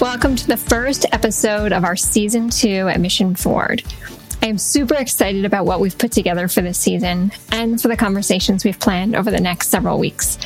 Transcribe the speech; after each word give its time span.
Welcome 0.00 0.36
to 0.36 0.46
the 0.46 0.56
first 0.56 1.06
episode 1.12 1.72
of 1.72 1.84
our 1.84 1.96
season 1.96 2.50
two 2.50 2.88
at 2.88 2.98
Mission 2.98 3.36
Forward. 3.36 3.82
I 4.42 4.46
am 4.46 4.58
super 4.58 4.94
excited 4.94 5.44
about 5.44 5.66
what 5.66 5.80
we've 5.80 5.96
put 5.96 6.10
together 6.10 6.48
for 6.48 6.60
this 6.60 6.78
season 6.78 7.30
and 7.52 7.80
for 7.80 7.88
the 7.88 7.96
conversations 7.96 8.64
we've 8.64 8.80
planned 8.80 9.14
over 9.14 9.30
the 9.30 9.40
next 9.40 9.68
several 9.68 9.98
weeks. 9.98 10.38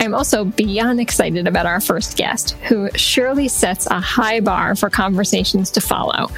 I'm 0.00 0.14
also 0.14 0.44
beyond 0.44 1.00
excited 1.00 1.46
about 1.46 1.64
our 1.64 1.80
first 1.80 2.16
guest, 2.16 2.50
who 2.68 2.90
surely 2.96 3.48
sets 3.48 3.86
a 3.86 4.00
high 4.00 4.40
bar 4.40 4.74
for 4.74 4.90
conversations 4.90 5.70
to 5.72 5.80
follow. 5.80 6.30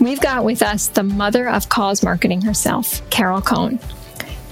We've 0.00 0.20
got 0.20 0.44
with 0.44 0.62
us 0.62 0.88
the 0.88 1.02
mother 1.02 1.48
of 1.48 1.68
cause 1.68 2.02
marketing 2.02 2.42
herself, 2.42 3.08
Carol 3.10 3.42
Cone. 3.42 3.80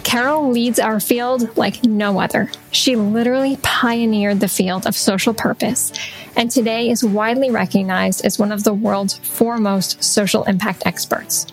Carol 0.06 0.52
leads 0.52 0.78
our 0.78 1.00
field 1.00 1.56
like 1.56 1.82
no 1.82 2.20
other. 2.20 2.48
She 2.70 2.94
literally 2.94 3.58
pioneered 3.62 4.38
the 4.38 4.46
field 4.46 4.86
of 4.86 4.94
social 4.94 5.34
purpose 5.34 5.92
and 6.36 6.48
today 6.48 6.90
is 6.90 7.02
widely 7.02 7.50
recognized 7.50 8.24
as 8.24 8.38
one 8.38 8.52
of 8.52 8.62
the 8.62 8.72
world's 8.72 9.18
foremost 9.18 10.04
social 10.04 10.44
impact 10.44 10.84
experts. 10.86 11.48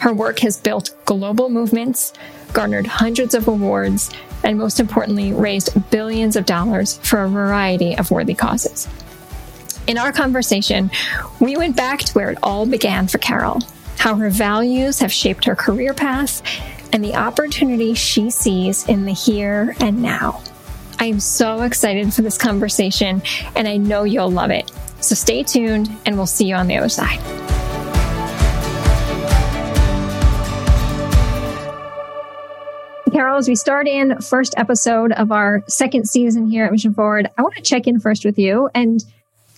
Her 0.00 0.12
work 0.12 0.40
has 0.40 0.56
built 0.56 0.96
global 1.04 1.50
movements, 1.50 2.12
garnered 2.52 2.88
hundreds 2.88 3.32
of 3.32 3.46
awards, 3.46 4.10
and 4.42 4.58
most 4.58 4.80
importantly, 4.80 5.32
raised 5.32 5.70
billions 5.88 6.34
of 6.34 6.46
dollars 6.46 6.98
for 7.04 7.22
a 7.22 7.28
variety 7.28 7.96
of 7.96 8.10
worthy 8.10 8.34
causes. 8.34 8.88
In 9.86 9.98
our 9.98 10.12
conversation, 10.12 10.90
we 11.38 11.56
went 11.56 11.76
back 11.76 12.00
to 12.00 12.12
where 12.14 12.30
it 12.30 12.38
all 12.42 12.66
began 12.66 13.06
for 13.06 13.18
Carol, 13.18 13.60
how 13.98 14.16
her 14.16 14.30
values 14.30 14.98
have 14.98 15.12
shaped 15.12 15.44
her 15.44 15.54
career 15.54 15.94
path, 15.94 16.42
and 16.92 17.04
the 17.04 17.14
opportunity 17.14 17.94
she 17.94 18.30
sees 18.30 18.86
in 18.88 19.04
the 19.04 19.12
here 19.12 19.76
and 19.80 20.02
now. 20.02 20.42
I 20.98 21.06
am 21.06 21.20
so 21.20 21.62
excited 21.62 22.12
for 22.12 22.22
this 22.22 22.36
conversation, 22.36 23.22
and 23.54 23.68
I 23.68 23.76
know 23.76 24.04
you'll 24.04 24.30
love 24.30 24.50
it. 24.50 24.70
So 25.00 25.14
stay 25.14 25.42
tuned, 25.44 25.90
and 26.06 26.16
we'll 26.16 26.26
see 26.26 26.46
you 26.46 26.56
on 26.56 26.66
the 26.66 26.76
other 26.76 26.88
side. 26.88 27.20
Carol, 33.12 33.38
as 33.38 33.48
we 33.48 33.54
start 33.54 33.88
in 33.88 34.20
first 34.20 34.54
episode 34.56 35.12
of 35.12 35.32
our 35.32 35.64
second 35.66 36.08
season 36.08 36.48
here 36.48 36.64
at 36.64 36.72
Mission 36.72 36.94
Forward, 36.94 37.28
I 37.38 37.42
want 37.42 37.54
to 37.56 37.62
check 37.62 37.86
in 37.86 38.00
first 38.00 38.24
with 38.24 38.38
you 38.38 38.68
and 38.74 39.04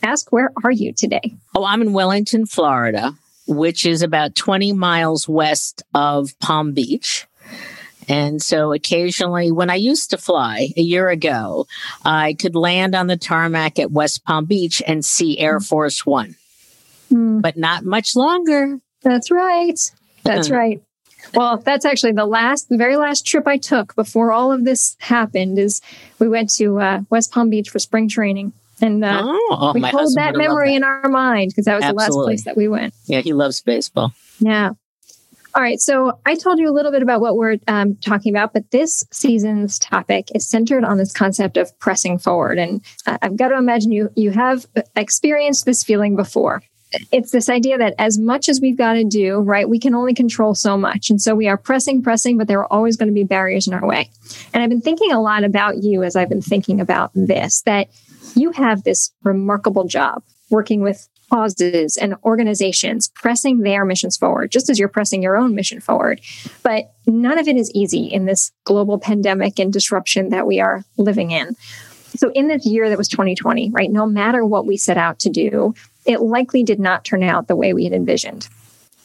ask 0.02 0.30
where 0.30 0.50
are 0.62 0.70
you 0.70 0.92
today? 0.92 1.34
Oh, 1.54 1.64
I'm 1.64 1.82
in 1.82 1.92
Wellington, 1.92 2.46
Florida 2.46 3.16
which 3.50 3.84
is 3.84 4.02
about 4.02 4.34
20 4.34 4.72
miles 4.72 5.28
west 5.28 5.82
of 5.92 6.38
Palm 6.38 6.72
Beach. 6.72 7.26
And 8.08 8.40
so 8.40 8.72
occasionally, 8.72 9.52
when 9.52 9.70
I 9.70 9.74
used 9.74 10.10
to 10.10 10.18
fly 10.18 10.68
a 10.76 10.80
year 10.80 11.08
ago, 11.08 11.66
I 12.04 12.34
could 12.34 12.54
land 12.54 12.94
on 12.94 13.08
the 13.08 13.16
tarmac 13.16 13.78
at 13.78 13.90
West 13.90 14.24
Palm 14.24 14.46
Beach 14.46 14.82
and 14.86 15.04
see 15.04 15.38
Air 15.38 15.58
hmm. 15.58 15.64
Force 15.64 16.06
One, 16.06 16.36
mm. 17.12 17.42
but 17.42 17.56
not 17.56 17.84
much 17.84 18.16
longer. 18.16 18.78
That's 19.02 19.30
right. 19.30 19.78
That's 20.24 20.50
right. 20.50 20.82
Well, 21.34 21.58
that's 21.58 21.84
actually 21.84 22.12
the 22.12 22.26
last, 22.26 22.68
the 22.68 22.76
very 22.76 22.96
last 22.96 23.26
trip 23.26 23.46
I 23.46 23.58
took 23.58 23.94
before 23.94 24.32
all 24.32 24.52
of 24.52 24.64
this 24.64 24.96
happened. 24.98 25.58
Is 25.58 25.80
we 26.18 26.28
went 26.28 26.50
to 26.54 26.80
uh, 26.80 27.00
West 27.10 27.32
Palm 27.32 27.50
Beach 27.50 27.70
for 27.70 27.78
spring 27.78 28.08
training. 28.08 28.52
And 28.80 29.04
uh, 29.04 29.22
oh, 29.24 29.72
we 29.74 29.82
hold 29.82 30.14
that 30.16 30.36
memory 30.36 30.70
that. 30.70 30.76
in 30.76 30.84
our 30.84 31.08
mind 31.08 31.50
because 31.50 31.66
that 31.66 31.76
was 31.76 31.84
Absolutely. 31.84 32.06
the 32.06 32.16
last 32.16 32.26
place 32.26 32.44
that 32.44 32.56
we 32.56 32.68
went. 32.68 32.94
Yeah, 33.06 33.20
he 33.20 33.32
loves 33.32 33.60
baseball. 33.60 34.12
Yeah. 34.38 34.70
All 35.54 35.62
right. 35.62 35.80
So 35.80 36.18
I 36.24 36.36
told 36.36 36.60
you 36.60 36.70
a 36.70 36.72
little 36.72 36.92
bit 36.92 37.02
about 37.02 37.20
what 37.20 37.36
we're 37.36 37.56
um, 37.66 37.96
talking 37.96 38.34
about, 38.34 38.52
but 38.52 38.70
this 38.70 39.04
season's 39.10 39.78
topic 39.78 40.28
is 40.34 40.48
centered 40.48 40.84
on 40.84 40.96
this 40.96 41.12
concept 41.12 41.56
of 41.56 41.76
pressing 41.80 42.18
forward. 42.18 42.58
And 42.58 42.82
uh, 43.06 43.18
I've 43.20 43.36
got 43.36 43.48
to 43.48 43.56
imagine 43.56 43.90
you 43.90 44.10
you 44.14 44.30
have 44.30 44.66
experienced 44.94 45.64
this 45.64 45.82
feeling 45.82 46.14
before. 46.14 46.62
It's 47.12 47.30
this 47.30 47.48
idea 47.48 47.78
that 47.78 47.94
as 47.98 48.18
much 48.18 48.48
as 48.48 48.60
we've 48.60 48.76
got 48.76 48.94
to 48.94 49.04
do, 49.04 49.38
right, 49.38 49.68
we 49.68 49.78
can 49.78 49.94
only 49.94 50.12
control 50.12 50.54
so 50.56 50.76
much. 50.76 51.08
And 51.08 51.22
so 51.22 51.36
we 51.36 51.46
are 51.46 51.56
pressing, 51.56 52.02
pressing, 52.02 52.36
but 52.36 52.48
there 52.48 52.58
are 52.58 52.72
always 52.72 52.96
going 52.96 53.08
to 53.08 53.14
be 53.14 53.22
barriers 53.22 53.68
in 53.68 53.74
our 53.74 53.86
way. 53.86 54.10
And 54.52 54.62
I've 54.62 54.70
been 54.70 54.80
thinking 54.80 55.12
a 55.12 55.20
lot 55.20 55.44
about 55.44 55.82
you 55.82 56.02
as 56.02 56.16
I've 56.16 56.28
been 56.28 56.42
thinking 56.42 56.80
about 56.80 57.12
this, 57.14 57.62
that 57.62 57.88
you 58.34 58.52
have 58.52 58.84
this 58.84 59.12
remarkable 59.22 59.84
job 59.84 60.22
working 60.50 60.80
with 60.80 61.08
causes 61.30 61.96
and 61.96 62.14
organizations 62.24 63.08
pressing 63.14 63.60
their 63.60 63.84
missions 63.84 64.16
forward, 64.16 64.50
just 64.50 64.68
as 64.68 64.78
you're 64.78 64.88
pressing 64.88 65.22
your 65.22 65.36
own 65.36 65.54
mission 65.54 65.80
forward. 65.80 66.20
But 66.62 66.92
none 67.06 67.38
of 67.38 67.48
it 67.48 67.56
is 67.56 67.70
easy 67.72 68.04
in 68.04 68.26
this 68.26 68.50
global 68.64 68.98
pandemic 68.98 69.58
and 69.58 69.72
disruption 69.72 70.30
that 70.30 70.46
we 70.46 70.60
are 70.60 70.84
living 70.96 71.30
in. 71.30 71.54
So, 72.16 72.32
in 72.32 72.48
this 72.48 72.66
year 72.66 72.88
that 72.88 72.98
was 72.98 73.08
2020, 73.08 73.70
right, 73.70 73.90
no 73.90 74.04
matter 74.04 74.44
what 74.44 74.66
we 74.66 74.76
set 74.76 74.96
out 74.96 75.20
to 75.20 75.30
do, 75.30 75.74
it 76.04 76.20
likely 76.20 76.64
did 76.64 76.80
not 76.80 77.04
turn 77.04 77.22
out 77.22 77.46
the 77.46 77.54
way 77.54 77.72
we 77.72 77.84
had 77.84 77.92
envisioned. 77.92 78.48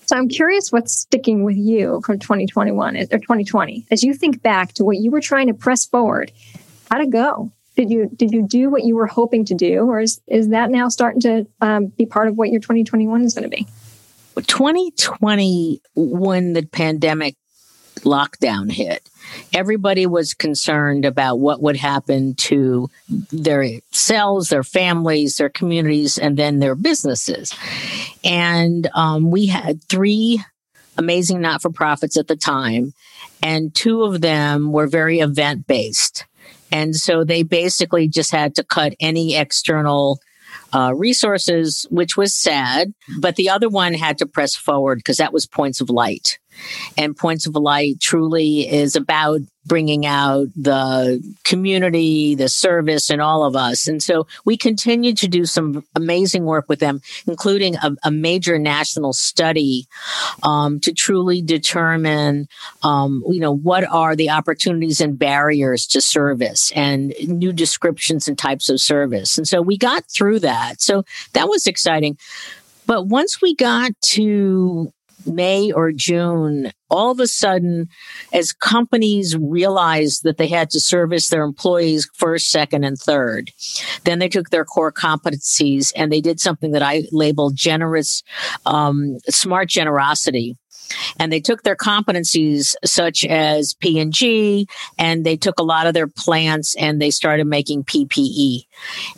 So, 0.08 0.18
I'm 0.18 0.28
curious 0.28 0.72
what's 0.72 0.97
sticking 0.97 1.44
with 1.44 1.58
you 1.58 2.02
from 2.03 2.18
2021 2.18 2.97
or 2.97 3.06
2020 3.06 3.86
as 3.92 4.03
you 4.03 4.16
think 4.16 4.42
back 4.42 4.74
to 4.74 4.84
what 4.84 4.97
you 4.97 5.12
were 5.12 5.22
trying 5.22 5.47
to 5.47 5.53
press 5.53 5.86
forward. 5.86 6.32
How'd 6.90 7.02
it 7.02 7.09
go? 7.12 7.52
Did 7.75 7.90
you 7.90 8.09
did 8.16 8.31
you 8.31 8.47
do 8.47 8.69
what 8.69 8.84
you 8.84 8.96
were 8.96 9.08
hoping 9.08 9.46
to 9.46 9.53
do 9.53 9.81
or 9.86 10.00
is 10.00 10.22
is 10.28 10.50
that 10.50 10.72
now 10.72 10.88
starting 10.90 11.22
to 11.22 11.47
um, 11.62 11.88
be 11.88 12.06
part 12.06 12.28
of 12.28 12.38
what 12.38 12.50
your 12.50 12.62
2021 12.62 13.24
is 13.24 13.34
going 13.34 13.44
to 13.44 13.50
be? 13.50 13.68
2020 14.36 15.81
when 15.96 16.53
the 16.53 16.66
pandemic 16.66 17.35
lockdown 18.00 18.72
hit. 18.72 19.09
Everybody 19.53 20.06
was 20.06 20.34
concerned 20.34 21.06
about 21.06 21.40
what 21.40 21.62
would 21.62 21.78
happen 21.78 22.35
to 22.35 22.90
their 23.31 23.66
selves 23.91 24.50
their 24.50 24.64
families 24.64 25.38
their 25.38 25.50
communities 25.50 26.18
and 26.18 26.38
then 26.38 26.59
their 26.59 26.75
businesses. 26.75 27.53
And 28.24 28.90
um, 28.94 29.31
we 29.31 29.47
had 29.47 29.84
three 29.84 30.44
amazing 30.97 31.41
not-for-profits 31.41 32.18
at 32.18 32.28
the 32.28 32.35
time 32.35 32.94
and 33.44 33.74
two 33.74 34.03
of 34.03 34.22
them 34.22 34.72
were 34.72 34.88
very 34.88 35.19
event 35.19 35.68
based 35.68 36.25
and 36.75 36.94
so 36.94 37.24
they 37.24 37.41
basically 37.41 38.09
just 38.09 38.31
had 38.31 38.53
to 38.56 38.63
cut 38.63 38.96
any 39.00 39.38
external 39.38 40.19
uh, 40.74 40.94
resources, 40.94 41.88
which 41.90 42.18
was 42.18 42.36
sad. 42.36 42.94
But 43.18 43.38
the 43.38 43.50
other 43.50 43.69
one 43.69 43.94
had 43.94 44.18
to 44.18 44.25
press 44.25 44.56
forward 44.56 44.97
because 44.97 45.18
that 45.18 45.31
was 45.31 45.46
Points 45.46 45.80
of 45.80 45.90
Light. 45.90 46.38
And 46.97 47.16
Points 47.16 47.47
of 47.47 47.55
Light 47.55 47.99
truly 47.99 48.69
is 48.69 48.95
about 48.95 49.41
bringing 49.66 50.05
out 50.05 50.47
the 50.55 51.19
community, 51.43 52.35
the 52.35 52.49
service, 52.49 53.09
and 53.09 53.21
all 53.21 53.43
of 53.43 53.55
us. 53.55 53.88
And 53.88 54.01
so 54.01 54.27
we 54.45 54.57
continue 54.57 55.13
to 55.16 55.27
do 55.27 55.45
some 55.45 55.83
amazing 55.95 56.45
work 56.45 56.66
with 56.69 56.79
them, 56.79 57.01
including 57.27 57.75
a, 57.77 57.95
a 58.03 58.11
major 58.11 58.59
national 58.59 59.13
study 59.13 59.88
um, 60.43 60.79
to 60.81 60.93
truly 60.93 61.41
determine, 61.41 62.47
um, 62.83 63.23
you 63.27 63.39
know, 63.39 63.55
what 63.55 63.83
are 63.85 64.16
the 64.16 64.29
opportunities 64.29 65.01
and 65.01 65.17
barriers 65.17 65.87
to 65.87 66.01
service 66.01 66.72
and 66.75 67.16
new 67.27 67.51
descriptions 67.51 68.27
and 68.27 68.37
types 68.37 68.69
of 68.69 68.79
service. 68.79 69.37
And 69.37 69.47
so 69.47 69.61
we 69.61 69.77
got 69.77 70.05
through 70.05 70.39
that. 70.41 70.81
So 70.81 71.05
that 71.33 71.49
was 71.49 71.66
exciting. 71.66 72.17
But 72.85 73.07
once 73.07 73.41
we 73.41 73.55
got 73.55 73.91
to 74.01 74.93
May 75.25 75.72
or 75.72 75.91
June, 75.91 76.72
all 76.90 77.12
of 77.12 77.19
a 77.19 77.28
sudden, 77.28 77.88
as 78.34 78.53
companies 78.53 79.36
realized 79.38 80.24
that 80.24 80.38
they 80.38 80.47
had 80.47 80.69
to 80.72 80.80
service 80.80 81.30
their 81.30 81.44
employees 81.44 82.09
first, 82.13 82.50
second, 82.50 82.84
and 82.84 82.97
third, 82.97 83.52
then 84.03 84.19
they 84.19 84.30
took 84.30 84.50
their 84.50 84.66
core 84.66 84.91
competencies 84.91 85.91
and 85.96 86.12
they 86.12 86.22
did 86.22 86.40
something 86.40 86.72
that 86.72 86.84
I 86.84 87.03
labeled 87.12 87.56
generous, 87.56 88.24
um, 88.66 89.18
smart 89.30 89.69
generosity 89.69 90.58
and 91.19 91.31
they 91.31 91.40
took 91.40 91.63
their 91.63 91.75
competencies 91.75 92.75
such 92.84 93.25
as 93.25 93.73
P&G 93.73 94.68
and 94.97 95.25
they 95.25 95.38
took 95.38 95.59
a 95.59 95.63
lot 95.63 95.88
of 95.88 95.94
their 95.94 96.07
plants 96.07 96.75
and 96.75 97.01
they 97.01 97.12
started 97.12 97.46
making 97.46 97.84
PPE. 97.84 98.66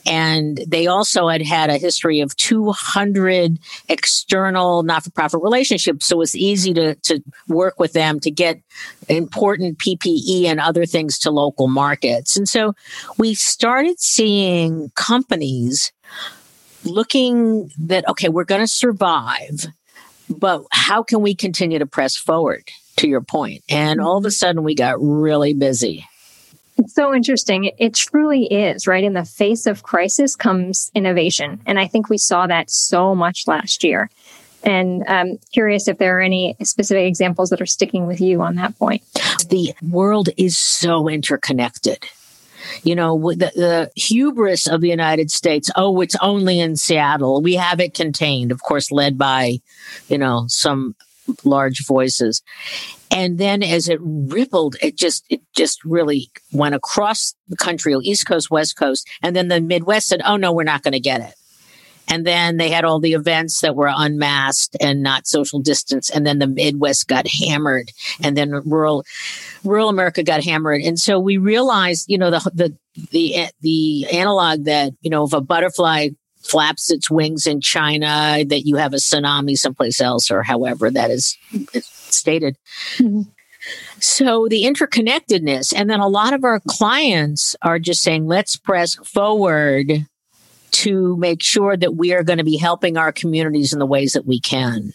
And 0.05 0.59
they 0.67 0.87
also 0.87 1.27
had 1.27 1.41
had 1.41 1.69
a 1.69 1.77
history 1.77 2.19
of 2.21 2.35
200 2.37 3.59
external 3.89 4.83
not-for-profit 4.83 5.41
relationships. 5.41 6.07
So 6.07 6.17
it 6.17 6.19
was 6.19 6.35
easy 6.35 6.73
to, 6.73 6.95
to 6.95 7.23
work 7.47 7.79
with 7.79 7.93
them 7.93 8.19
to 8.21 8.31
get 8.31 8.61
important 9.09 9.79
PPE 9.79 10.45
and 10.45 10.59
other 10.59 10.85
things 10.85 11.19
to 11.19 11.31
local 11.31 11.67
markets. 11.67 12.37
And 12.37 12.47
so 12.47 12.73
we 13.17 13.33
started 13.33 13.99
seeing 13.99 14.91
companies 14.95 15.91
looking 16.83 17.71
that, 17.77 18.07
okay, 18.07 18.29
we're 18.29 18.45
going 18.45 18.61
to 18.61 18.67
survive 18.67 19.67
but 20.29 20.63
how 20.71 21.03
can 21.03 21.21
we 21.21 21.35
continue 21.35 21.79
to 21.79 21.85
press 21.85 22.15
forward 22.15 22.69
to 22.97 23.07
your 23.07 23.21
point? 23.21 23.63
And 23.69 24.01
all 24.01 24.17
of 24.17 24.25
a 24.25 24.31
sudden 24.31 24.63
we 24.63 24.75
got 24.75 24.95
really 24.99 25.53
busy. 25.53 26.05
It's 26.77 26.93
so 26.93 27.13
interesting. 27.13 27.71
It, 27.77 27.95
truly 27.95 28.45
is, 28.45 28.85
right? 28.85 29.03
In 29.03 29.13
the 29.13 29.25
face 29.25 29.65
of 29.65 29.83
crisis 29.83 30.35
comes 30.35 30.91
innovation. 30.93 31.59
And 31.65 31.79
I 31.79 31.87
think 31.87 32.09
we 32.09 32.19
saw 32.19 32.45
that 32.47 32.69
so 32.69 33.15
much 33.15 33.47
last 33.47 33.83
year. 33.83 34.09
And 34.63 35.03
I'm 35.07 35.31
um, 35.31 35.39
curious 35.53 35.87
if 35.87 35.97
there 35.97 36.17
are 36.17 36.21
any 36.21 36.55
specific 36.63 37.07
examples 37.07 37.49
that 37.49 37.61
are 37.61 37.67
sticking 37.67 38.05
with 38.05 38.19
you 38.21 38.41
on 38.41 38.55
that 38.55 38.77
point. 38.77 39.01
The 39.49 39.73
world 39.81 40.29
is 40.37 40.57
so 40.57 41.07
interconnected. 41.07 42.05
You 42.83 42.95
know, 42.95 43.31
the, 43.31 43.51
the 43.55 43.91
hubris 43.95 44.67
of 44.67 44.81
the 44.81 44.89
United 44.89 45.31
States. 45.31 45.69
Oh, 45.75 46.01
it's 46.01 46.15
only 46.21 46.59
in 46.59 46.75
Seattle. 46.75 47.41
We 47.41 47.55
have 47.55 47.79
it 47.79 47.93
contained, 47.93 48.51
of 48.51 48.61
course, 48.61 48.91
led 48.91 49.17
by, 49.17 49.59
you 50.07 50.17
know, 50.17 50.45
some 50.47 50.95
large 51.43 51.85
voices. 51.85 52.41
And 53.09 53.37
then 53.37 53.63
as 53.63 53.87
it 53.87 53.99
rippled, 54.01 54.75
it 54.81 54.97
just, 54.97 55.25
it 55.29 55.41
just 55.55 55.83
really 55.85 56.29
went 56.51 56.75
across 56.75 57.35
the 57.47 57.57
country, 57.57 57.93
East 58.03 58.27
Coast, 58.27 58.51
West 58.51 58.75
Coast. 58.75 59.07
And 59.21 59.35
then 59.35 59.47
the 59.47 59.61
Midwest 59.61 60.07
said, 60.07 60.21
oh 60.25 60.37
no, 60.37 60.51
we're 60.51 60.63
not 60.63 60.83
going 60.83 60.93
to 60.93 60.99
get 60.99 61.21
it. 61.21 61.35
And 62.07 62.25
then 62.25 62.57
they 62.57 62.69
had 62.69 62.85
all 62.85 62.99
the 62.99 63.13
events 63.13 63.61
that 63.61 63.75
were 63.75 63.91
unmasked 63.93 64.77
and 64.79 65.03
not 65.03 65.27
social 65.27 65.59
distance. 65.59 66.09
And 66.09 66.25
then 66.25 66.39
the 66.39 66.47
Midwest 66.47 67.07
got 67.07 67.27
hammered 67.27 67.91
and 68.23 68.37
then 68.37 68.51
rural, 68.65 69.03
rural 69.63 69.89
America 69.89 70.23
got 70.23 70.43
hammered. 70.43 70.81
And 70.81 70.99
so 70.99 71.19
we 71.19 71.37
realized, 71.37 72.05
you 72.07 72.17
know, 72.17 72.31
the, 72.31 72.51
the, 72.53 72.77
the, 73.11 73.47
the 73.61 74.07
analog 74.11 74.63
that, 74.65 74.93
you 75.01 75.09
know, 75.09 75.25
if 75.25 75.33
a 75.33 75.41
butterfly 75.41 76.09
flaps 76.43 76.89
its 76.91 77.11
wings 77.11 77.45
in 77.45 77.59
China, 77.59 78.43
that 78.47 78.61
you 78.65 78.77
have 78.77 78.93
a 78.93 78.97
tsunami 78.97 79.57
someplace 79.57 79.99
else, 79.99 80.31
or 80.31 80.43
however 80.43 80.89
that 80.89 81.11
is 81.11 81.37
stated. 81.73 82.55
Mm-hmm. 82.97 83.23
So 83.99 84.47
the 84.47 84.63
interconnectedness, 84.63 85.73
and 85.75 85.89
then 85.89 85.99
a 85.99 86.07
lot 86.07 86.33
of 86.33 86.45
our 86.45 86.61
clients 86.65 87.55
are 87.61 87.79
just 87.79 88.01
saying, 88.01 88.27
let's 88.27 88.55
press 88.55 88.95
forward 88.95 90.05
to 90.71 91.17
make 91.17 91.41
sure 91.41 91.75
that 91.77 91.95
we 91.95 92.13
are 92.13 92.23
going 92.23 92.37
to 92.37 92.43
be 92.43 92.57
helping 92.57 92.97
our 92.97 93.11
communities 93.11 93.73
in 93.73 93.79
the 93.79 93.85
ways 93.85 94.13
that 94.13 94.25
we 94.25 94.39
can. 94.39 94.93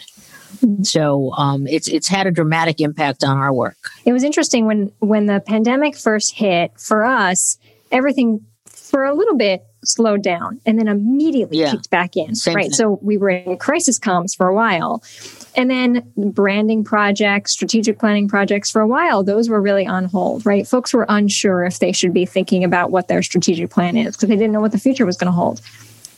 Mm-hmm. 0.59 0.83
So 0.83 1.33
um, 1.33 1.67
it's 1.67 1.89
it's 1.89 2.09
had 2.09 2.27
a 2.27 2.31
dramatic 2.31 2.81
impact 2.81 3.25
on 3.25 3.39
our 3.39 3.53
work. 3.53 3.77
It 4.05 4.13
was 4.13 4.23
interesting 4.23 4.67
when 4.67 4.93
when 4.99 5.27
the 5.27 5.41
pandemic 5.41 5.97
first 5.97 6.35
hit 6.35 6.79
for 6.79 7.05
us. 7.05 7.59
Everything 7.91 8.45
for 8.67 9.05
a 9.05 9.15
little 9.15 9.37
bit 9.37 9.65
slowed 9.85 10.23
down 10.23 10.61
and 10.65 10.79
then 10.79 10.89
immediately 10.89 11.59
yeah. 11.59 11.73
kicked 11.73 11.91
back 11.91 12.17
in. 12.17 12.35
Same 12.35 12.55
right. 12.55 12.63
Thing. 12.65 12.73
So 12.73 12.99
we 13.03 13.17
were 13.17 13.31
in 13.31 13.57
crisis 13.59 13.99
comms 13.99 14.37
for 14.37 14.47
a 14.47 14.55
while. 14.55 15.03
And 15.55 15.71
then 15.71 16.11
branding 16.17 16.85
projects, 16.85 17.53
strategic 17.53 17.99
planning 17.99 18.29
projects 18.29 18.71
for 18.71 18.81
a 18.81 18.87
while, 18.87 19.23
those 19.23 19.49
were 19.49 19.61
really 19.61 19.87
on 19.87 20.07
hold, 20.07 20.47
right? 20.47 20.67
Folks 20.67 20.95
were 20.95 21.07
unsure 21.09 21.65
if 21.65 21.79
they 21.79 21.93
should 21.93 22.15
be 22.15 22.25
thinking 22.25 22.65
about 22.65 22.91
what 22.91 23.09
their 23.09 23.23
strategic 23.23 23.71
plan 23.71 23.97
is 23.97 24.17
because 24.17 24.29
they 24.29 24.37
didn't 24.37 24.53
know 24.53 24.61
what 24.61 24.73
the 24.73 24.79
future 24.79 25.05
was 25.05 25.17
going 25.17 25.27
to 25.27 25.33
hold. 25.33 25.61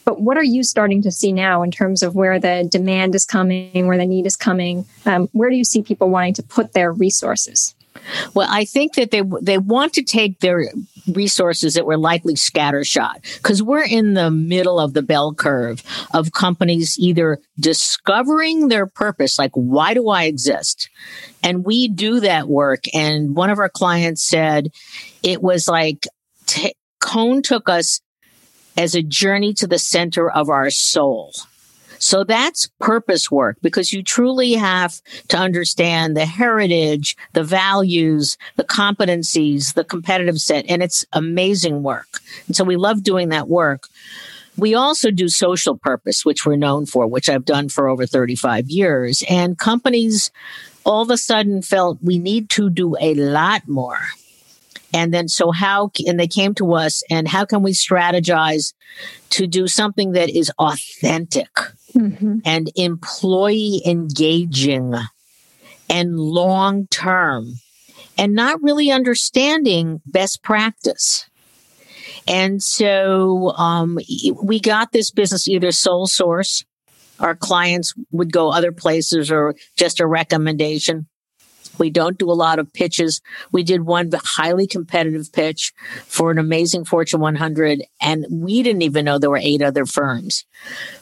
But 0.05 0.21
what 0.21 0.37
are 0.37 0.45
you 0.45 0.63
starting 0.63 1.01
to 1.03 1.11
see 1.11 1.33
now 1.33 1.63
in 1.63 1.71
terms 1.71 2.03
of 2.03 2.15
where 2.15 2.39
the 2.39 2.69
demand 2.71 3.15
is 3.15 3.25
coming, 3.25 3.87
where 3.87 3.97
the 3.97 4.07
need 4.07 4.27
is 4.27 4.37
coming? 4.37 4.85
Um, 5.07 5.29
where 5.33 5.49
do 5.49 5.57
you 5.57 5.65
see 5.65 5.83
people 5.83 6.11
wanting 6.11 6.35
to 6.35 6.43
put 6.43 6.75
their 6.75 6.93
resources? 6.93 7.75
Well, 8.35 8.49
I 8.51 8.65
think 8.65 8.95
that 8.95 9.11
they 9.11 9.23
they 9.43 9.59
want 9.59 9.93
to 9.95 10.03
take 10.03 10.41
their 10.41 10.71
resources 11.07 11.75
that 11.75 11.87
were 11.87 11.99
likely 11.99 12.35
scattershot 12.35 13.23
because 13.37 13.63
we're 13.63 13.85
in 13.85 14.15
the 14.15 14.31
middle 14.31 14.81
of 14.81 14.95
the 14.95 15.03
bell 15.03 15.35
curve 15.35 15.83
of 16.13 16.33
companies 16.33 16.99
either 16.99 17.39
discovering 17.59 18.69
their 18.69 18.87
purpose, 18.87 19.39
like 19.39 19.53
why 19.55 19.95
do 19.95 20.09
I 20.09 20.25
exist, 20.25 20.89
and 21.43 21.65
we 21.65 21.89
do 21.89 22.21
that 22.21 22.49
work. 22.49 22.85
And 22.95 23.37
one 23.37 23.51
of 23.51 23.59
our 23.59 23.69
clients 23.69 24.25
said 24.25 24.69
it 25.23 25.43
was 25.43 25.69
like 25.69 26.07
t- 26.47 26.75
Cone 27.01 27.43
took 27.43 27.69
us 27.69 28.01
as 28.77 28.95
a 28.95 29.03
journey 29.03 29.53
to 29.55 29.67
the 29.67 29.79
center 29.79 30.31
of 30.31 30.49
our 30.49 30.71
soul. 30.71 31.33
So 31.99 32.25
that's 32.25 32.69
purpose 32.81 33.31
work 33.31 33.57
because 33.63 33.93
you 33.93 34.03
truly 34.03 34.53
have 34.53 35.01
to 35.29 35.37
understand 35.37 36.17
the 36.17 36.27
heritage, 36.27 37.17
the 37.33 37.45
values, 37.45 38.37
the 38.57 38.65
competencies, 38.65 39.75
the 39.75 39.85
competitive 39.85 40.39
set, 40.39 40.67
and 40.69 40.83
it's 40.83 41.05
amazing 41.13 41.83
work. 41.83 42.21
And 42.47 42.57
so 42.57 42.65
we 42.65 42.77
love 42.77 43.03
doing 43.03 43.31
that 43.31 43.49
work. 43.49 43.89
We 44.57 44.75
also 44.75 45.11
do 45.11 45.29
social 45.29 45.77
purpose, 45.77 46.25
which 46.25 46.47
we're 46.47 46.57
known 46.57 46.87
for, 46.87 47.07
which 47.07 47.29
I've 47.29 47.45
done 47.45 47.69
for 47.69 47.89
over 47.89 48.07
35 48.07 48.71
years. 48.71 49.23
And 49.29 49.59
companies 49.59 50.31
all 50.85 51.03
of 51.03 51.11
a 51.11 51.17
sudden 51.17 51.63
felt 51.63 51.99
we 52.03 52.19
need 52.19 52.51
to 52.51 52.71
do 52.71 52.97
a 53.01 53.15
lot 53.15 53.67
more. 53.67 53.99
And 54.93 55.13
then, 55.13 55.27
so 55.27 55.51
how, 55.51 55.91
and 56.07 56.21
they 56.21 56.29
came 56.29 56.55
to 56.55 56.75
us 56.75 57.03
and 57.11 57.27
how 57.27 57.45
can 57.45 57.63
we 57.63 57.73
strategize 57.73 58.75
to 59.31 59.49
do 59.49 59.67
something 59.67 60.13
that 60.13 60.31
is 60.31 60.53
authentic? 60.57 61.49
Mm-hmm. 61.97 62.39
and 62.45 62.71
employee 62.77 63.83
engaging 63.87 64.95
and 65.89 66.19
long 66.19 66.87
term 66.89 67.55
and 68.17 68.35
not 68.35 68.63
really 68.63 68.91
understanding 68.91 70.01
best 70.07 70.43
practice. 70.43 71.29
And 72.27 72.63
so 72.63 73.53
um, 73.57 73.99
we 74.43 74.61
got 74.61 74.93
this 74.93 75.11
business 75.11 75.49
either 75.49 75.73
sole 75.73 76.07
source, 76.07 76.65
our 77.21 77.35
clients 77.35 77.95
would 78.11 78.33
go 78.33 78.51
other 78.51 78.73
places 78.73 79.31
or 79.31 79.55
just 79.77 80.01
a 80.01 80.07
recommendation. 80.07 81.07
We 81.79 81.91
don't 81.91 82.19
do 82.19 82.31
a 82.31 82.33
lot 82.33 82.59
of 82.59 82.73
pitches. 82.73 83.21
We 83.53 83.63
did 83.63 83.83
one 83.83 84.11
highly 84.15 84.67
competitive 84.67 85.33
pitch 85.33 85.73
for 86.07 86.31
an 86.31 86.39
amazing 86.39 86.85
Fortune 86.85 87.21
100, 87.21 87.83
and 88.01 88.27
we 88.31 88.63
didn't 88.63 88.83
even 88.83 89.05
know 89.05 89.19
there 89.19 89.31
were 89.31 89.39
eight 89.39 89.63
other 89.63 89.87
firms. 89.87 90.45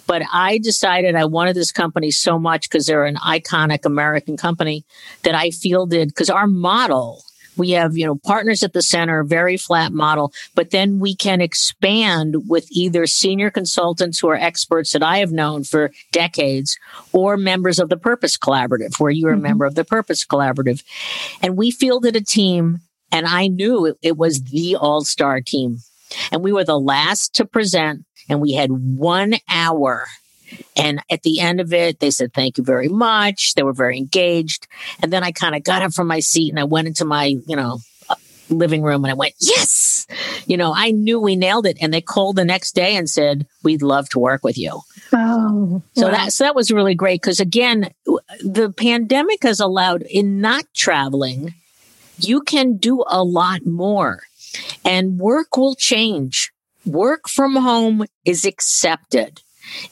But 0.07 0.23
I 0.33 0.59
decided 0.59 1.15
I 1.15 1.25
wanted 1.25 1.57
this 1.57 1.73
company 1.73 2.11
so 2.11 2.39
much 2.39 2.69
because 2.69 2.87
they're 2.87 3.05
an 3.05 3.17
iconic 3.17 3.85
American 3.85 4.37
company 4.37 4.85
that 5.23 5.35
I 5.35 5.51
fielded 5.51 6.09
because 6.09 6.31
our 6.31 6.47
model 6.47 7.23
we 7.57 7.71
have, 7.71 7.97
you 7.97 8.07
know, 8.07 8.17
partners 8.17 8.63
at 8.63 8.73
the 8.73 8.83
center, 8.83 9.23
very 9.23 9.57
flat 9.57 9.93
model, 9.93 10.33
but 10.55 10.71
then 10.71 10.99
we 10.99 11.15
can 11.15 11.41
expand 11.41 12.49
with 12.49 12.67
either 12.71 13.07
senior 13.07 13.51
consultants 13.51 14.19
who 14.19 14.29
are 14.29 14.37
experts 14.37 14.93
that 14.93 15.03
I 15.03 15.19
have 15.19 15.33
known 15.33 15.65
for 15.65 15.93
decades 16.13 16.79
or 17.13 17.37
members 17.37 17.79
of 17.79 17.89
the 17.89 17.97
Purpose 17.97 18.37
Collaborative, 18.37 18.99
where 18.99 19.11
you're 19.11 19.33
mm-hmm. 19.33 19.45
a 19.45 19.49
member 19.49 19.65
of 19.65 19.75
the 19.75 19.85
Purpose 19.85 20.25
Collaborative. 20.25 20.83
And 21.43 21.57
we 21.57 21.71
fielded 21.71 22.17
a 22.17 22.21
team 22.21 22.81
and 23.11 23.27
I 23.27 23.47
knew 23.47 23.87
it, 23.87 23.99
it 24.03 24.17
was 24.17 24.43
the 24.45 24.77
all 24.77 25.05
star 25.05 25.41
team. 25.41 25.79
And 26.31 26.43
we 26.43 26.53
were 26.53 26.65
the 26.65 26.81
last 26.81 27.35
to 27.35 27.45
present 27.45 28.05
and 28.29 28.41
we 28.41 28.53
had 28.53 28.71
one 28.71 29.35
hour 29.49 30.07
and 30.77 31.03
at 31.11 31.23
the 31.23 31.41
end 31.41 31.61
of 31.61 31.73
it, 31.73 32.01
they 32.01 32.11
said, 32.11 32.33
thank 32.33 32.59
you 32.59 32.65
very 32.65 32.89
much. 32.89 33.55
They 33.55 33.63
were 33.63 33.73
very 33.73 33.99
engaged. 33.99 34.67
And 35.03 35.13
then 35.13 35.23
I 35.23 35.33
kind 35.33 35.55
of 35.55 35.65
got 35.65 35.83
up 35.83 35.93
from 35.93 36.07
my 36.07 36.21
seat 36.21 36.51
and 36.51 36.61
I 36.61 36.65
went 36.65 36.89
into 36.89 37.05
my, 37.05 37.37
you 37.47 37.57
know, 37.57 37.81
uh, 38.09 38.15
living 38.49 38.83
room 38.83 39.05
and 39.05 39.11
I 39.11 39.15
went, 39.15 39.35
yes, 39.39 40.07
you 40.47 40.57
know, 40.57 40.73
I 40.75 40.91
knew 40.91 41.21
we 41.21 41.37
nailed 41.37 41.67
it. 41.67 41.79
And 41.81 41.93
they 41.93 42.01
called 42.01 42.37
the 42.37 42.45
next 42.45 42.75
day 42.75 42.97
and 42.97 43.09
said, 43.09 43.47
we'd 43.63 43.83
love 43.83 44.09
to 44.11 44.19
work 44.19 44.45
with 44.45 44.59
you. 44.59 44.81
Oh, 45.13 45.83
so 45.95 46.07
wow. 46.07 46.11
that, 46.13 46.33
so 46.33 46.45
that 46.45 46.55
was 46.55 46.71
really 46.71 46.95
great. 46.95 47.23
Cause 47.23 47.41
again, 47.41 47.91
the 48.41 48.73
pandemic 48.77 49.43
has 49.43 49.61
allowed 49.61 50.03
in 50.03 50.41
not 50.41 50.65
traveling, 50.75 51.55
you 52.19 52.43
can 52.43 52.77
do 52.77 53.05
a 53.07 53.23
lot 53.23 53.67
more 53.67 54.23
and 54.85 55.19
work 55.19 55.57
will 55.57 55.75
change. 55.75 56.51
Work 56.85 57.29
from 57.29 57.57
home 57.57 58.05
is 58.25 58.45
accepted. 58.45 59.41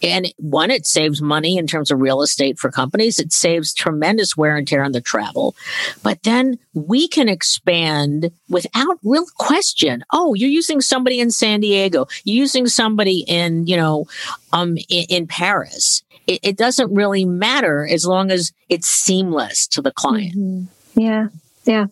And 0.02 0.32
one, 0.36 0.70
it 0.70 0.86
saves 0.86 1.20
money 1.20 1.56
in 1.56 1.66
terms 1.66 1.90
of 1.90 2.00
real 2.00 2.22
estate 2.22 2.58
for 2.58 2.70
companies. 2.70 3.18
It 3.18 3.32
saves 3.32 3.74
tremendous 3.74 4.36
wear 4.36 4.56
and 4.56 4.66
tear 4.66 4.82
on 4.82 4.92
the 4.92 5.00
travel. 5.00 5.54
But 6.02 6.22
then 6.22 6.58
we 6.74 7.08
can 7.08 7.28
expand 7.28 8.30
without 8.48 8.98
real 9.02 9.26
question. 9.36 10.04
Oh, 10.12 10.34
you're 10.34 10.50
using 10.50 10.80
somebody 10.80 11.20
in 11.20 11.30
San 11.30 11.60
Diego. 11.60 12.06
You're 12.24 12.42
using 12.42 12.66
somebody 12.66 13.24
in, 13.26 13.66
you 13.66 13.76
know, 13.76 14.06
um, 14.52 14.76
in, 14.88 15.06
in 15.08 15.26
Paris. 15.26 16.02
It, 16.26 16.40
it, 16.42 16.56
doesn't 16.56 16.94
really 16.94 17.24
matter 17.24 17.86
as 17.86 18.06
long 18.06 18.30
as 18.30 18.52
it's 18.68 18.86
seamless 18.86 19.66
to 19.68 19.82
the 19.82 19.90
client. 19.90 20.36
Mm-hmm. 20.36 21.00
Yeah. 21.00 21.28
Yeah. 21.64 21.86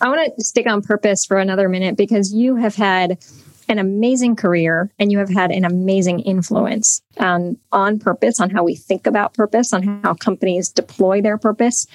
I 0.00 0.08
want 0.08 0.36
to 0.36 0.44
stick 0.44 0.66
on 0.66 0.82
purpose 0.82 1.24
for 1.24 1.38
another 1.38 1.68
minute 1.68 1.96
because 1.96 2.32
you 2.32 2.56
have 2.56 2.74
had 2.74 3.18
an 3.68 3.78
amazing 3.78 4.36
career 4.36 4.90
and 4.98 5.10
you 5.10 5.18
have 5.18 5.30
had 5.30 5.50
an 5.50 5.64
amazing 5.64 6.20
influence 6.20 7.02
um, 7.18 7.56
on 7.72 7.98
purpose, 7.98 8.40
on 8.40 8.50
how 8.50 8.62
we 8.64 8.74
think 8.74 9.06
about 9.06 9.34
purpose, 9.34 9.72
on 9.72 9.82
how 10.02 10.14
companies 10.14 10.68
deploy 10.68 11.20
their 11.20 11.38
purpose. 11.38 11.86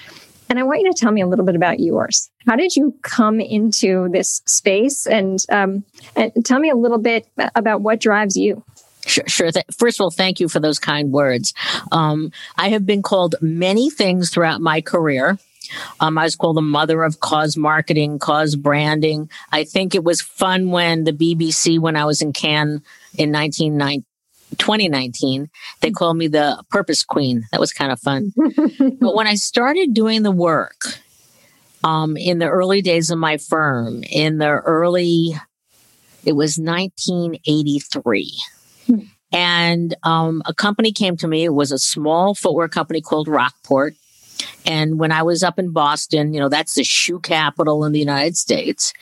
And 0.48 0.58
I 0.58 0.64
want 0.64 0.80
you 0.80 0.92
to 0.92 0.98
tell 0.98 1.12
me 1.12 1.20
a 1.20 1.28
little 1.28 1.44
bit 1.44 1.54
about 1.54 1.78
yours. 1.78 2.28
How 2.46 2.56
did 2.56 2.74
you 2.74 2.92
come 3.02 3.40
into 3.40 4.08
this 4.10 4.42
space? 4.46 5.06
And, 5.06 5.38
um, 5.48 5.84
and 6.16 6.32
tell 6.44 6.58
me 6.58 6.70
a 6.70 6.74
little 6.74 6.98
bit 6.98 7.28
about 7.54 7.82
what 7.82 8.00
drives 8.00 8.36
you. 8.36 8.64
Sure. 9.06 9.24
sure. 9.26 9.50
First 9.78 10.00
of 10.00 10.04
all, 10.04 10.10
thank 10.10 10.40
you 10.40 10.48
for 10.48 10.60
those 10.60 10.78
kind 10.78 11.12
words. 11.12 11.54
Um, 11.92 12.32
I 12.58 12.68
have 12.70 12.84
been 12.84 13.02
called 13.02 13.36
many 13.40 13.90
things 13.90 14.30
throughout 14.30 14.60
my 14.60 14.80
career. 14.80 15.38
Um, 16.00 16.18
I 16.18 16.24
was 16.24 16.36
called 16.36 16.56
the 16.56 16.62
mother 16.62 17.02
of 17.02 17.20
cause 17.20 17.56
marketing, 17.56 18.18
cause 18.18 18.56
branding. 18.56 19.30
I 19.52 19.64
think 19.64 19.94
it 19.94 20.04
was 20.04 20.20
fun 20.20 20.70
when 20.70 21.04
the 21.04 21.12
BBC, 21.12 21.78
when 21.78 21.96
I 21.96 22.04
was 22.04 22.22
in 22.22 22.32
Cannes 22.32 22.82
in 23.16 23.32
2019, 23.32 25.50
they 25.80 25.90
called 25.90 26.16
me 26.16 26.28
the 26.28 26.62
purpose 26.70 27.04
queen. 27.04 27.46
That 27.52 27.60
was 27.60 27.72
kind 27.72 27.92
of 27.92 28.00
fun. 28.00 28.32
but 29.00 29.14
when 29.14 29.26
I 29.26 29.34
started 29.34 29.94
doing 29.94 30.22
the 30.22 30.30
work, 30.30 30.98
um, 31.84 32.16
in 32.16 32.38
the 32.38 32.48
early 32.48 32.82
days 32.82 33.10
of 33.10 33.18
my 33.18 33.36
firm, 33.36 34.02
in 34.04 34.38
the 34.38 34.48
early 34.48 35.34
It 36.24 36.32
was 36.32 36.58
1983. 36.58 38.38
Hmm. 38.86 38.98
And 39.32 39.94
um, 40.02 40.42
a 40.44 40.52
company 40.52 40.92
came 40.92 41.16
to 41.18 41.28
me. 41.28 41.44
It 41.44 41.54
was 41.54 41.72
a 41.72 41.78
small 41.78 42.34
footwear 42.34 42.68
company 42.68 43.00
called 43.00 43.28
Rockport. 43.28 43.94
And 44.66 44.98
when 44.98 45.12
I 45.12 45.22
was 45.22 45.42
up 45.42 45.58
in 45.58 45.72
Boston, 45.72 46.34
you 46.34 46.40
know, 46.40 46.48
that's 46.48 46.74
the 46.74 46.84
shoe 46.84 47.20
capital 47.20 47.84
in 47.84 47.92
the 47.92 47.98
United 47.98 48.36
States. 48.36 48.92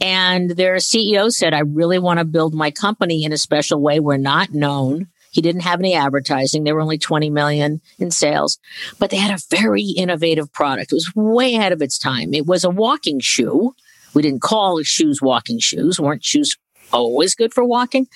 And 0.00 0.50
their 0.50 0.76
CEO 0.76 1.30
said, 1.30 1.54
I 1.54 1.60
really 1.60 1.98
want 1.98 2.18
to 2.18 2.24
build 2.24 2.54
my 2.54 2.70
company 2.70 3.24
in 3.24 3.32
a 3.32 3.38
special 3.38 3.80
way. 3.80 4.00
We're 4.00 4.16
not 4.16 4.52
known. 4.52 5.08
He 5.30 5.40
didn't 5.40 5.62
have 5.62 5.80
any 5.80 5.94
advertising. 5.94 6.64
They 6.64 6.72
were 6.72 6.80
only 6.80 6.98
20 6.98 7.30
million 7.30 7.80
in 7.98 8.10
sales, 8.10 8.58
but 8.98 9.10
they 9.10 9.16
had 9.16 9.34
a 9.34 9.56
very 9.56 9.82
innovative 9.82 10.52
product. 10.52 10.92
It 10.92 10.96
was 10.96 11.12
way 11.14 11.54
ahead 11.54 11.72
of 11.72 11.80
its 11.80 11.98
time. 11.98 12.34
It 12.34 12.46
was 12.46 12.64
a 12.64 12.70
walking 12.70 13.18
shoe. 13.18 13.74
We 14.14 14.20
didn't 14.20 14.42
call 14.42 14.82
shoes 14.82 15.22
walking 15.22 15.58
shoes, 15.58 15.98
weren't 15.98 16.24
shoes 16.24 16.56
always 16.92 17.34
good 17.34 17.54
for 17.54 17.64
walking, 17.64 18.06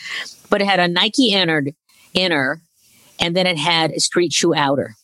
but 0.50 0.60
it 0.60 0.66
had 0.66 0.80
a 0.80 0.88
Nike 0.88 1.32
inner, 1.32 1.64
inner, 2.12 2.60
and 3.18 3.34
then 3.34 3.46
it 3.46 3.56
had 3.56 3.92
a 3.92 4.00
street 4.00 4.32
shoe 4.32 4.54
outer. 4.54 4.94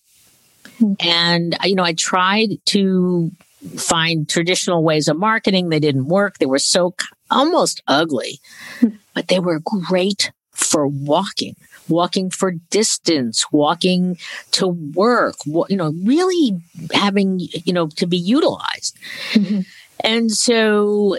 And, 1.00 1.56
you 1.64 1.74
know, 1.74 1.84
I 1.84 1.92
tried 1.94 2.58
to 2.66 3.30
find 3.76 4.28
traditional 4.28 4.82
ways 4.82 5.08
of 5.08 5.16
marketing. 5.16 5.68
They 5.68 5.80
didn't 5.80 6.06
work. 6.06 6.38
They 6.38 6.46
were 6.46 6.58
so 6.58 6.94
almost 7.30 7.82
ugly, 7.86 8.40
mm-hmm. 8.80 8.96
but 9.14 9.28
they 9.28 9.38
were 9.38 9.60
great 9.60 10.32
for 10.50 10.86
walking, 10.86 11.56
walking 11.88 12.30
for 12.30 12.52
distance, 12.70 13.46
walking 13.52 14.18
to 14.52 14.66
work, 14.66 15.36
you 15.46 15.76
know, 15.76 15.92
really 16.04 16.60
having, 16.92 17.40
you 17.40 17.72
know, 17.72 17.86
to 17.88 18.06
be 18.06 18.18
utilized. 18.18 18.96
Mm-hmm. 19.32 19.60
And 20.00 20.32
so 20.32 21.16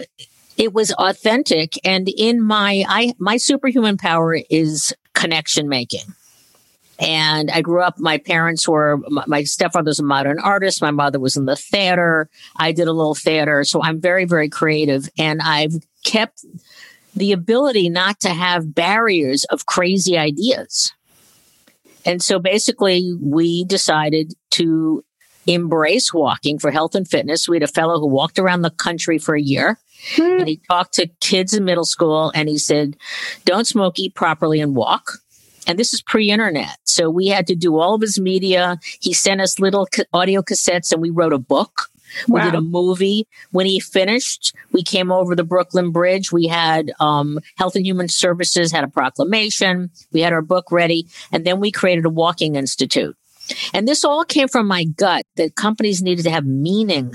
it 0.56 0.72
was 0.72 0.92
authentic. 0.92 1.78
And 1.84 2.08
in 2.08 2.40
my, 2.40 2.84
I, 2.88 3.14
my 3.18 3.38
superhuman 3.38 3.96
power 3.96 4.38
is 4.50 4.94
connection 5.14 5.68
making. 5.68 6.14
And 6.98 7.50
I 7.50 7.60
grew 7.60 7.82
up, 7.82 7.98
my 7.98 8.18
parents 8.18 8.68
were, 8.68 8.98
my 9.26 9.42
stepfather's 9.44 9.98
a 9.98 10.04
modern 10.04 10.38
artist. 10.38 10.80
My 10.80 10.90
mother 10.90 11.18
was 11.18 11.36
in 11.36 11.44
the 11.44 11.56
theater. 11.56 12.28
I 12.56 12.72
did 12.72 12.86
a 12.86 12.92
little 12.92 13.14
theater. 13.14 13.64
So 13.64 13.82
I'm 13.82 14.00
very, 14.00 14.24
very 14.24 14.48
creative. 14.48 15.08
And 15.18 15.40
I've 15.42 15.74
kept 16.04 16.44
the 17.16 17.32
ability 17.32 17.88
not 17.88 18.20
to 18.20 18.30
have 18.30 18.74
barriers 18.74 19.44
of 19.44 19.66
crazy 19.66 20.16
ideas. 20.16 20.92
And 22.06 22.22
so 22.22 22.38
basically, 22.38 23.14
we 23.20 23.64
decided 23.64 24.34
to 24.52 25.04
embrace 25.46 26.12
walking 26.12 26.58
for 26.58 26.70
health 26.70 26.94
and 26.94 27.08
fitness. 27.08 27.48
We 27.48 27.56
had 27.56 27.62
a 27.62 27.68
fellow 27.68 27.98
who 27.98 28.06
walked 28.06 28.38
around 28.38 28.62
the 28.62 28.70
country 28.70 29.18
for 29.18 29.34
a 29.34 29.40
year 29.40 29.78
mm. 30.16 30.38
and 30.38 30.48
he 30.48 30.60
talked 30.70 30.94
to 30.94 31.08
kids 31.20 31.54
in 31.54 31.64
middle 31.64 31.84
school 31.84 32.32
and 32.34 32.48
he 32.48 32.58
said, 32.58 32.96
don't 33.44 33.66
smoke, 33.66 33.98
eat 33.98 34.14
properly 34.14 34.60
and 34.60 34.74
walk. 34.74 35.18
And 35.66 35.78
this 35.78 35.94
is 35.94 36.02
pre 36.02 36.30
internet. 36.30 36.76
So 36.84 37.10
we 37.10 37.28
had 37.28 37.46
to 37.48 37.54
do 37.54 37.78
all 37.78 37.94
of 37.94 38.00
his 38.00 38.20
media. 38.20 38.78
He 39.00 39.12
sent 39.12 39.40
us 39.40 39.58
little 39.58 39.88
audio 40.12 40.42
cassettes 40.42 40.92
and 40.92 41.00
we 41.00 41.10
wrote 41.10 41.32
a 41.32 41.38
book. 41.38 41.90
We 42.28 42.34
wow. 42.34 42.44
did 42.44 42.54
a 42.54 42.60
movie. 42.60 43.26
When 43.50 43.66
he 43.66 43.80
finished, 43.80 44.54
we 44.72 44.82
came 44.82 45.10
over 45.10 45.34
the 45.34 45.44
Brooklyn 45.44 45.90
Bridge. 45.90 46.30
We 46.30 46.46
had 46.46 46.92
um, 47.00 47.40
Health 47.56 47.76
and 47.76 47.84
Human 47.84 48.08
Services 48.08 48.70
had 48.70 48.84
a 48.84 48.88
proclamation. 48.88 49.90
We 50.12 50.20
had 50.20 50.32
our 50.32 50.42
book 50.42 50.70
ready, 50.70 51.08
and 51.32 51.44
then 51.44 51.60
we 51.60 51.72
created 51.72 52.04
a 52.04 52.10
walking 52.10 52.54
institute. 52.54 53.16
And 53.72 53.86
this 53.86 54.04
all 54.04 54.24
came 54.24 54.48
from 54.48 54.66
my 54.66 54.84
gut 54.84 55.26
that 55.36 55.56
companies 55.56 56.02
needed 56.02 56.22
to 56.24 56.30
have 56.30 56.46
meaning, 56.46 57.12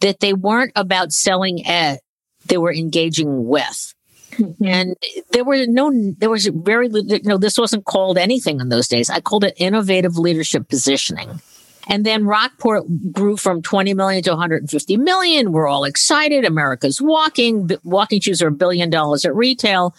that 0.00 0.20
they 0.20 0.32
weren't 0.32 0.72
about 0.76 1.12
selling 1.12 1.66
at, 1.66 2.00
they 2.46 2.58
were 2.58 2.72
engaging 2.72 3.46
with. 3.46 3.94
Mm-hmm. 4.38 4.64
And 4.64 4.96
there 5.32 5.44
were 5.44 5.66
no, 5.66 5.92
there 6.18 6.30
was 6.30 6.46
very, 6.46 6.88
little, 6.88 7.10
you 7.10 7.22
know, 7.24 7.38
this 7.38 7.58
wasn't 7.58 7.84
called 7.84 8.18
anything 8.18 8.60
in 8.60 8.68
those 8.68 8.88
days. 8.88 9.10
I 9.10 9.20
called 9.20 9.44
it 9.44 9.54
innovative 9.56 10.16
leadership 10.16 10.68
positioning. 10.68 11.40
And 11.88 12.04
then 12.04 12.26
Rockport 12.26 12.84
grew 13.12 13.36
from 13.36 13.62
20 13.62 13.94
million 13.94 14.22
to 14.24 14.30
150 14.30 14.96
million. 14.98 15.52
We're 15.52 15.66
all 15.66 15.84
excited. 15.84 16.44
America's 16.44 17.00
walking. 17.00 17.70
Walking 17.82 18.20
shoes 18.20 18.42
are 18.42 18.48
a 18.48 18.52
billion 18.52 18.90
dollars 18.90 19.24
at 19.24 19.34
retail 19.34 19.94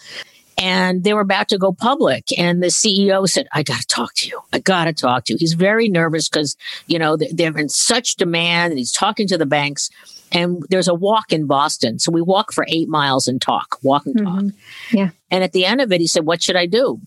and 0.60 1.02
they 1.04 1.14
were 1.14 1.22
about 1.22 1.48
to 1.48 1.58
go 1.58 1.72
public. 1.72 2.26
And 2.38 2.62
the 2.62 2.68
CEO 2.68 3.26
said, 3.28 3.48
I 3.52 3.62
got 3.62 3.80
to 3.80 3.86
talk 3.86 4.14
to 4.16 4.28
you. 4.28 4.40
I 4.52 4.58
got 4.58 4.84
to 4.84 4.92
talk 4.92 5.24
to 5.24 5.32
you. 5.32 5.38
He's 5.40 5.54
very 5.54 5.88
nervous 5.88 6.28
because, 6.28 6.56
you 6.86 6.98
know, 6.98 7.16
they're 7.16 7.56
in 7.56 7.70
such 7.70 8.16
demand 8.16 8.72
and 8.72 8.78
he's 8.78 8.92
talking 8.92 9.26
to 9.28 9.38
the 9.38 9.46
banks. 9.46 9.90
And 10.32 10.64
there's 10.70 10.88
a 10.88 10.94
walk 10.94 11.32
in 11.32 11.46
Boston. 11.46 11.98
So 11.98 12.12
we 12.12 12.22
walk 12.22 12.52
for 12.52 12.64
eight 12.68 12.88
miles 12.88 13.26
and 13.26 13.40
talk, 13.40 13.78
walk 13.82 14.06
and 14.06 14.18
talk. 14.18 14.42
Mm-hmm. 14.42 14.96
Yeah. 14.96 15.10
And 15.30 15.42
at 15.42 15.52
the 15.52 15.64
end 15.64 15.80
of 15.80 15.92
it, 15.92 16.00
he 16.00 16.06
said, 16.06 16.24
What 16.24 16.42
should 16.42 16.56
I 16.56 16.66
do? 16.66 17.00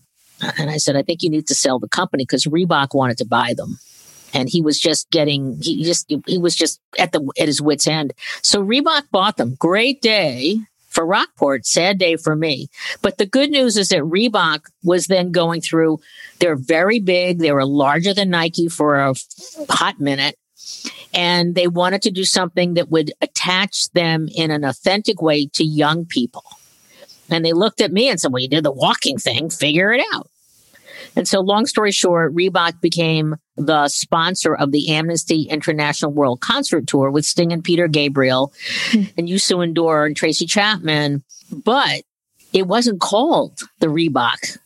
And 0.58 0.70
I 0.70 0.76
said, 0.76 0.96
I 0.96 1.02
think 1.02 1.22
you 1.22 1.30
need 1.30 1.46
to 1.48 1.54
sell 1.54 1.78
the 1.78 1.88
company 1.88 2.24
because 2.24 2.44
Reebok 2.44 2.94
wanted 2.94 3.18
to 3.18 3.24
buy 3.24 3.54
them. 3.54 3.78
And 4.32 4.48
he 4.48 4.60
was 4.60 4.80
just 4.80 5.10
getting, 5.10 5.58
he 5.62 5.84
just, 5.84 6.12
he 6.26 6.38
was 6.38 6.56
just 6.56 6.80
at 6.98 7.12
the, 7.12 7.26
at 7.38 7.46
his 7.46 7.62
wit's 7.62 7.86
end. 7.86 8.12
So 8.42 8.62
Reebok 8.62 9.04
bought 9.12 9.36
them. 9.36 9.54
Great 9.58 10.02
day 10.02 10.58
for 10.88 11.06
Rockport. 11.06 11.66
Sad 11.66 11.98
day 11.98 12.16
for 12.16 12.34
me. 12.34 12.68
But 13.00 13.18
the 13.18 13.26
good 13.26 13.50
news 13.50 13.76
is 13.76 13.88
that 13.90 14.00
Reebok 14.00 14.64
was 14.82 15.06
then 15.06 15.30
going 15.30 15.60
through, 15.60 16.00
they're 16.40 16.56
very 16.56 17.00
big. 17.00 17.38
They 17.38 17.52
were 17.52 17.64
larger 17.64 18.12
than 18.12 18.30
Nike 18.30 18.68
for 18.68 18.96
a 18.96 19.14
hot 19.68 20.00
minute. 20.00 20.36
And 21.14 21.54
they 21.54 21.68
wanted 21.68 22.02
to 22.02 22.10
do 22.10 22.24
something 22.24 22.74
that 22.74 22.90
would 22.90 23.12
attach 23.20 23.90
them 23.90 24.28
in 24.34 24.50
an 24.50 24.64
authentic 24.64 25.22
way 25.22 25.46
to 25.54 25.64
young 25.64 26.06
people. 26.06 26.44
And 27.30 27.44
they 27.44 27.52
looked 27.52 27.80
at 27.80 27.92
me 27.92 28.08
and 28.08 28.20
said, 28.20 28.32
Well, 28.32 28.42
you 28.42 28.48
did 28.48 28.64
the 28.64 28.72
walking 28.72 29.18
thing, 29.18 29.48
figure 29.48 29.92
it 29.92 30.04
out. 30.12 30.28
And 31.16 31.28
so, 31.28 31.40
long 31.40 31.66
story 31.66 31.92
short, 31.92 32.34
Reebok 32.34 32.80
became 32.80 33.36
the 33.56 33.88
sponsor 33.88 34.54
of 34.54 34.72
the 34.72 34.90
Amnesty 34.90 35.42
International 35.42 36.12
World 36.12 36.40
Concert 36.40 36.86
Tour 36.86 37.10
with 37.10 37.24
Sting 37.24 37.52
and 37.52 37.62
Peter 37.62 37.86
Gabriel 37.86 38.52
mm. 38.90 39.12
and 39.16 39.28
Youssou 39.28 39.64
N'Dour 39.66 40.06
and 40.06 40.16
Tracy 40.16 40.46
Chapman. 40.46 41.22
But 41.50 42.02
it 42.52 42.66
wasn't 42.66 43.00
called 43.00 43.60
the 43.78 43.86
Reebok 43.86 44.58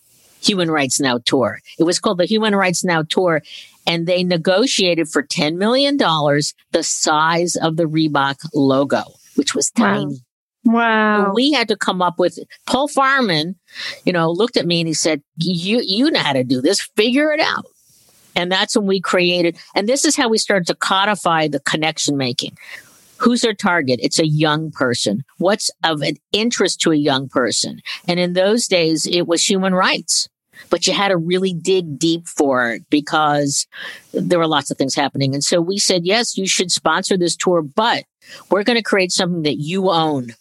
Human 0.43 0.71
Rights 0.71 1.01
Now 1.01 1.19
Tour. 1.19 1.61
It 1.79 1.85
was 1.85 1.99
called 1.99 2.19
the 2.19 2.25
Human 2.25 2.55
Rights 2.55 2.85
Now 2.85 3.03
Tour. 3.03 3.43
And 3.89 4.07
they 4.07 4.23
negotiated 4.23 5.09
for 5.09 5.25
$10 5.25 5.57
million 5.57 5.97
the 5.97 6.83
size 6.83 7.57
of 7.57 7.77
the 7.77 7.85
Reebok 7.85 8.37
logo, 8.55 9.03
which 9.35 9.55
was 9.55 9.71
tiny. 9.71 10.05
Wow. 10.05 10.13
Wow. 10.65 11.33
we 11.35 11.53
had 11.53 11.69
to 11.69 11.77
come 11.77 12.03
up 12.03 12.19
with 12.19 12.39
Paul 12.67 12.89
Fireman, 12.89 13.57
you 14.05 14.13
know, 14.13 14.31
looked 14.31 14.57
at 14.57 14.67
me 14.67 14.81
and 14.81 14.89
he 14.89 14.95
said, 14.95 15.23
You 15.37 15.81
you 15.83 16.11
know 16.11 16.21
how 16.21 16.35
to 16.35 16.45
do 16.45 16.61
this, 16.61 16.81
figure 16.97 17.33
it 17.33 17.41
out. 17.41 17.65
And 18.37 18.53
that's 18.53 18.77
when 18.77 18.87
we 18.87 19.01
created, 19.01 19.57
and 19.75 19.89
this 19.89 20.05
is 20.05 20.15
how 20.15 20.29
we 20.29 20.39
started 20.39 20.67
to 20.69 20.75
codify 20.75 21.49
the 21.49 21.61
connection 21.61 22.17
making. 22.17 22.57
Who's 23.19 23.45
our 23.45 23.55
target? 23.55 23.99
It's 24.03 24.21
a 24.21 24.27
young 24.27 24.71
person. 24.71 25.25
What's 25.39 25.71
of 25.83 26.03
an 26.03 26.17
interest 26.33 26.81
to 26.83 26.93
a 26.93 26.97
young 26.97 27.29
person? 27.29 27.81
And 28.07 28.21
in 28.21 28.35
those 28.35 28.69
days, 28.69 29.07
it 29.07 29.27
was 29.27 29.49
human 29.49 29.75
rights. 29.75 30.29
But 30.71 30.87
you 30.87 30.93
had 30.93 31.09
to 31.09 31.17
really 31.17 31.53
dig 31.53 31.99
deep 31.99 32.27
for 32.27 32.71
it 32.73 32.83
because 32.91 33.67
there 34.13 34.39
were 34.39 34.47
lots 34.47 34.71
of 34.71 34.77
things 34.77 34.95
happening. 34.95 35.35
And 35.35 35.45
so 35.45 35.61
we 35.61 35.79
said, 35.79 36.05
yes, 36.05 36.37
you 36.37 36.47
should 36.47 36.71
sponsor 36.71 37.17
this 37.17 37.37
tour, 37.37 37.63
but 37.63 38.05
we're 38.51 38.65
going 38.65 38.79
to 38.79 38.83
create 38.83 39.13
something 39.13 39.43
that 39.43 39.57
you 39.57 39.91
own. 39.91 40.35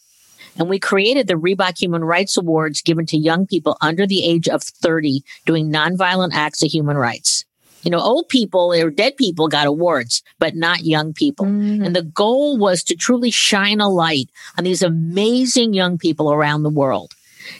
And 0.58 0.68
we 0.68 0.78
created 0.78 1.28
the 1.28 1.34
Reebok 1.34 1.80
Human 1.80 2.04
Rights 2.04 2.36
Awards 2.36 2.82
given 2.82 3.06
to 3.06 3.16
young 3.16 3.46
people 3.46 3.76
under 3.80 4.06
the 4.06 4.24
age 4.24 4.48
of 4.48 4.62
30 4.62 5.22
doing 5.46 5.70
nonviolent 5.70 6.32
acts 6.32 6.62
of 6.62 6.70
human 6.70 6.96
rights. 6.96 7.44
You 7.84 7.92
know, 7.92 8.00
old 8.00 8.28
people 8.28 8.72
or 8.74 8.90
dead 8.90 9.16
people 9.16 9.46
got 9.46 9.68
awards, 9.68 10.22
but 10.40 10.56
not 10.56 10.84
young 10.84 11.12
people. 11.12 11.46
Mm. 11.46 11.86
And 11.86 11.94
the 11.94 12.02
goal 12.02 12.58
was 12.58 12.82
to 12.84 12.96
truly 12.96 13.30
shine 13.30 13.80
a 13.80 13.88
light 13.88 14.30
on 14.56 14.64
these 14.64 14.82
amazing 14.82 15.74
young 15.74 15.96
people 15.96 16.32
around 16.32 16.64
the 16.64 16.70
world. 16.70 17.14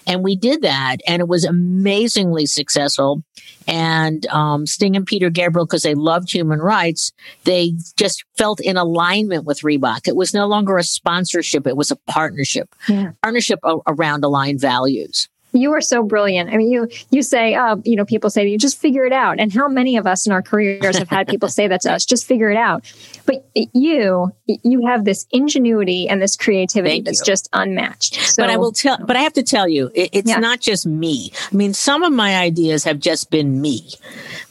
And 0.06 0.23
we 0.23 0.37
did 0.37 0.62
that, 0.62 0.97
and 1.06 1.20
it 1.20 1.28
was 1.28 1.44
amazingly 1.44 2.47
successful. 2.47 3.23
And 3.66 4.26
um, 4.26 4.66
Sting 4.66 4.97
and 4.97 5.06
Peter 5.06 5.30
Gabriel, 5.30 5.66
because 5.66 5.82
they 5.82 5.94
loved 5.94 6.32
human 6.32 6.61
rights, 6.61 7.12
they 7.44 7.73
just 7.97 8.25
felt 8.37 8.61
in 8.61 8.76
alignment 8.76 9.44
with 9.44 9.61
Reebok. 9.61 10.08
It 10.08 10.16
was 10.16 10.35
no 10.35 10.47
longer 10.47 10.78
a 10.78 10.82
sponsorship; 10.82 11.66
it 11.66 11.76
was 11.76 11.90
a 11.90 11.97
partnership, 11.97 12.75
yeah. 12.88 13.12
partnership 13.23 13.61
around 13.87 14.25
aligned 14.25 14.61
values 14.61 15.28
you 15.52 15.72
are 15.72 15.80
so 15.80 16.02
brilliant. 16.02 16.50
I 16.50 16.56
mean, 16.56 16.70
you 16.70 16.88
you 17.10 17.22
say, 17.22 17.54
uh, 17.54 17.76
you 17.84 17.96
know, 17.96 18.04
people 18.04 18.30
say 18.30 18.44
to 18.44 18.50
you, 18.50 18.58
just 18.58 18.78
figure 18.78 19.04
it 19.04 19.12
out. 19.12 19.38
And 19.38 19.52
how 19.52 19.68
many 19.68 19.96
of 19.96 20.06
us 20.06 20.26
in 20.26 20.32
our 20.32 20.42
careers 20.42 20.98
have 20.98 21.08
had 21.08 21.28
people 21.28 21.48
say 21.48 21.68
that 21.68 21.80
to 21.82 21.92
us, 21.92 22.04
just 22.04 22.26
figure 22.26 22.50
it 22.50 22.56
out. 22.56 22.92
But 23.26 23.48
you, 23.54 24.32
you 24.46 24.86
have 24.86 25.04
this 25.04 25.26
ingenuity 25.30 26.08
and 26.08 26.20
this 26.20 26.36
creativity 26.36 26.96
Thank 26.96 27.06
that's 27.06 27.20
you. 27.20 27.24
just 27.24 27.48
unmatched. 27.52 28.14
So, 28.14 28.42
but 28.42 28.50
I 28.50 28.56
will 28.56 28.72
tell, 28.72 28.98
but 29.04 29.16
I 29.16 29.20
have 29.20 29.34
to 29.34 29.42
tell 29.42 29.68
you, 29.68 29.90
it, 29.94 30.10
it's 30.12 30.28
yeah. 30.28 30.38
not 30.38 30.60
just 30.60 30.86
me. 30.86 31.32
I 31.50 31.54
mean, 31.54 31.74
some 31.74 32.02
of 32.02 32.12
my 32.12 32.36
ideas 32.36 32.84
have 32.84 32.98
just 32.98 33.30
been 33.30 33.60
me, 33.60 33.90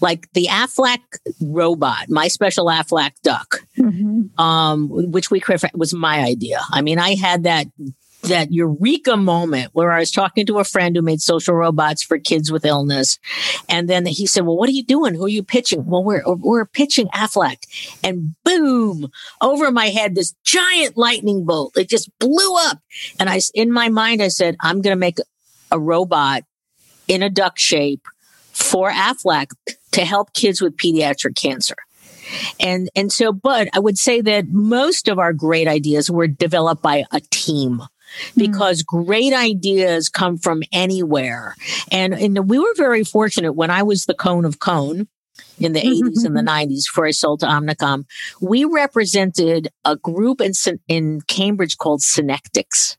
like 0.01 0.31
the 0.33 0.45
Aflac 0.45 0.99
robot, 1.41 2.09
my 2.09 2.27
special 2.27 2.65
Aflac 2.65 3.11
duck, 3.23 3.65
mm-hmm. 3.77 4.39
um, 4.41 4.89
which 4.89 5.31
we 5.31 5.41
was 5.73 5.93
my 5.93 6.19
idea. 6.19 6.59
I 6.71 6.81
mean, 6.81 6.99
I 6.99 7.15
had 7.15 7.43
that 7.43 7.67
that 8.27 8.51
eureka 8.51 9.17
moment 9.17 9.71
where 9.73 9.91
I 9.91 9.99
was 9.99 10.11
talking 10.11 10.45
to 10.45 10.59
a 10.59 10.63
friend 10.63 10.95
who 10.95 11.01
made 11.01 11.21
social 11.21 11.55
robots 11.55 12.03
for 12.03 12.17
kids 12.17 12.51
with 12.51 12.65
illness. 12.65 13.19
And 13.67 13.89
then 13.89 14.05
he 14.05 14.27
said, 14.27 14.45
well, 14.45 14.57
what 14.57 14.69
are 14.69 14.73
you 14.73 14.83
doing? 14.83 15.15
Who 15.15 15.25
are 15.25 15.29
you 15.29 15.43
pitching? 15.43 15.85
Well, 15.85 16.03
we're, 16.03 16.23
we're 16.25 16.65
pitching 16.65 17.07
Aflac 17.07 17.63
and 18.03 18.35
boom 18.43 19.09
over 19.41 19.71
my 19.71 19.87
head, 19.87 20.15
this 20.15 20.33
giant 20.43 20.97
lightning 20.97 21.45
bolt. 21.45 21.77
It 21.77 21.89
just 21.89 22.09
blew 22.19 22.55
up. 22.57 22.79
And 23.19 23.29
I, 23.29 23.39
in 23.53 23.71
my 23.71 23.89
mind, 23.89 24.21
I 24.21 24.29
said, 24.29 24.55
I'm 24.61 24.81
going 24.81 24.95
to 24.95 24.99
make 24.99 25.17
a 25.71 25.79
robot 25.79 26.43
in 27.07 27.23
a 27.23 27.29
duck 27.29 27.57
shape 27.57 28.05
for 28.51 28.89
Aflac 28.89 29.51
to 29.91 30.05
help 30.05 30.33
kids 30.33 30.61
with 30.61 30.77
pediatric 30.77 31.35
cancer. 31.35 31.75
And, 32.59 32.89
and 32.95 33.11
so, 33.11 33.31
but 33.31 33.69
I 33.73 33.79
would 33.79 33.97
say 33.97 34.21
that 34.21 34.49
most 34.49 35.07
of 35.07 35.17
our 35.19 35.31
great 35.31 35.67
ideas 35.67 36.11
were 36.11 36.27
developed 36.27 36.81
by 36.81 37.05
a 37.11 37.21
team 37.31 37.83
because 38.35 38.83
mm. 38.83 38.85
great 38.85 39.33
ideas 39.33 40.09
come 40.09 40.37
from 40.37 40.63
anywhere. 40.71 41.55
And, 41.91 42.13
and 42.13 42.49
we 42.49 42.59
were 42.59 42.73
very 42.75 43.03
fortunate 43.03 43.53
when 43.53 43.69
I 43.69 43.83
was 43.83 44.05
the 44.05 44.13
cone 44.13 44.45
of 44.45 44.59
cone 44.59 45.07
in 45.59 45.73
the 45.73 45.81
80s 45.81 46.25
and 46.25 46.35
the 46.35 46.41
90s 46.51 46.85
before 46.85 47.05
I 47.05 47.11
sold 47.11 47.41
to 47.41 47.45
Omnicom. 47.45 48.05
We 48.41 48.65
represented 48.65 49.69
a 49.85 49.95
group 49.95 50.41
in, 50.41 50.53
in 50.87 51.21
Cambridge 51.21 51.77
called 51.77 52.01
Synectics. 52.01 52.97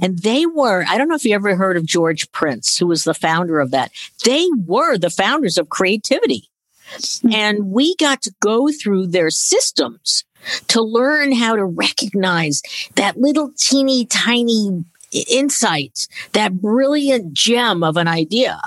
And 0.00 0.18
they 0.18 0.44
were, 0.44 0.84
I 0.86 0.98
don't 0.98 1.08
know 1.08 1.14
if 1.14 1.24
you 1.24 1.34
ever 1.34 1.56
heard 1.56 1.76
of 1.76 1.86
George 1.86 2.30
Prince, 2.32 2.76
who 2.76 2.86
was 2.86 3.04
the 3.04 3.14
founder 3.14 3.58
of 3.58 3.70
that. 3.70 3.90
They 4.24 4.46
were 4.66 4.98
the 4.98 5.10
founders 5.10 5.56
of 5.56 5.70
creativity. 5.70 6.48
Mm-hmm. 6.90 7.32
And 7.32 7.66
we 7.70 7.96
got 7.96 8.22
to 8.22 8.34
go 8.40 8.68
through 8.68 9.08
their 9.08 9.30
systems 9.30 10.24
to 10.68 10.82
learn 10.82 11.32
how 11.32 11.56
to 11.56 11.64
recognize 11.64 12.62
that 12.94 13.18
little 13.18 13.52
teeny 13.56 14.04
tiny 14.06 14.84
insight, 15.12 16.08
that 16.32 16.60
brilliant 16.60 17.32
gem 17.32 17.82
of 17.82 17.96
an 17.96 18.08
idea 18.08 18.60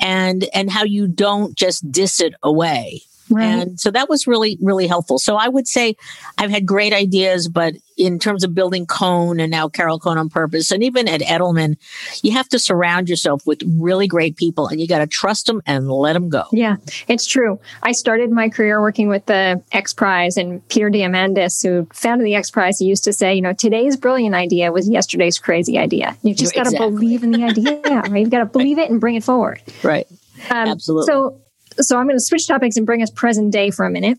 and, 0.00 0.48
and 0.54 0.70
how 0.70 0.84
you 0.84 1.06
don't 1.06 1.54
just 1.54 1.90
diss 1.90 2.20
it 2.20 2.34
away. 2.42 3.02
Right. 3.30 3.44
And 3.44 3.80
so 3.80 3.90
that 3.90 4.08
was 4.08 4.26
really, 4.26 4.58
really 4.60 4.86
helpful. 4.86 5.18
So 5.18 5.36
I 5.36 5.48
would 5.48 5.68
say 5.68 5.96
I've 6.36 6.50
had 6.50 6.66
great 6.66 6.92
ideas, 6.92 7.48
but 7.48 7.74
in 7.96 8.18
terms 8.18 8.44
of 8.44 8.54
building 8.54 8.86
Cone 8.86 9.40
and 9.40 9.50
now 9.50 9.68
Carol 9.68 9.98
Cone 9.98 10.18
on 10.18 10.28
purpose, 10.28 10.70
and 10.70 10.82
even 10.82 11.08
at 11.08 11.20
Edelman, 11.20 11.76
you 12.22 12.32
have 12.32 12.48
to 12.50 12.58
surround 12.58 13.08
yourself 13.08 13.46
with 13.46 13.60
really 13.66 14.06
great 14.06 14.36
people 14.36 14.68
and 14.68 14.80
you 14.80 14.86
got 14.86 14.98
to 14.98 15.06
trust 15.06 15.46
them 15.46 15.60
and 15.66 15.90
let 15.90 16.12
them 16.12 16.28
go. 16.28 16.44
Yeah, 16.52 16.76
it's 17.08 17.26
true. 17.26 17.58
I 17.82 17.92
started 17.92 18.30
my 18.30 18.48
career 18.48 18.80
working 18.80 19.08
with 19.08 19.26
the 19.26 19.62
X 19.72 19.92
Prize 19.92 20.36
and 20.36 20.66
Peter 20.68 20.90
Diamandis, 20.90 21.62
who 21.66 21.88
founded 21.92 22.26
the 22.26 22.34
X 22.34 22.50
Prize, 22.50 22.78
he 22.78 22.86
used 22.86 23.04
to 23.04 23.12
say, 23.12 23.34
you 23.34 23.42
know, 23.42 23.52
today's 23.52 23.96
brilliant 23.96 24.34
idea 24.34 24.72
was 24.72 24.88
yesterday's 24.88 25.38
crazy 25.38 25.78
idea. 25.78 26.16
You 26.22 26.34
just 26.34 26.54
got 26.54 26.66
to 26.66 26.76
believe 26.76 27.22
in 27.22 27.32
the 27.32 27.44
idea, 27.44 27.80
right? 27.82 28.12
You've 28.20 28.30
got 28.30 28.38
to 28.38 28.46
believe 28.46 28.78
it 28.78 28.90
and 28.90 29.00
bring 29.00 29.16
it 29.16 29.24
forward. 29.24 29.60
Right. 29.82 30.06
Um, 30.50 30.68
Absolutely. 30.68 31.06
So 31.06 31.40
so 31.80 31.98
I'm 31.98 32.06
going 32.06 32.16
to 32.16 32.24
switch 32.24 32.46
topics 32.46 32.76
and 32.76 32.86
bring 32.86 33.02
us 33.02 33.10
present 33.10 33.52
day 33.52 33.70
for 33.70 33.84
a 33.84 33.90
minute. 33.90 34.18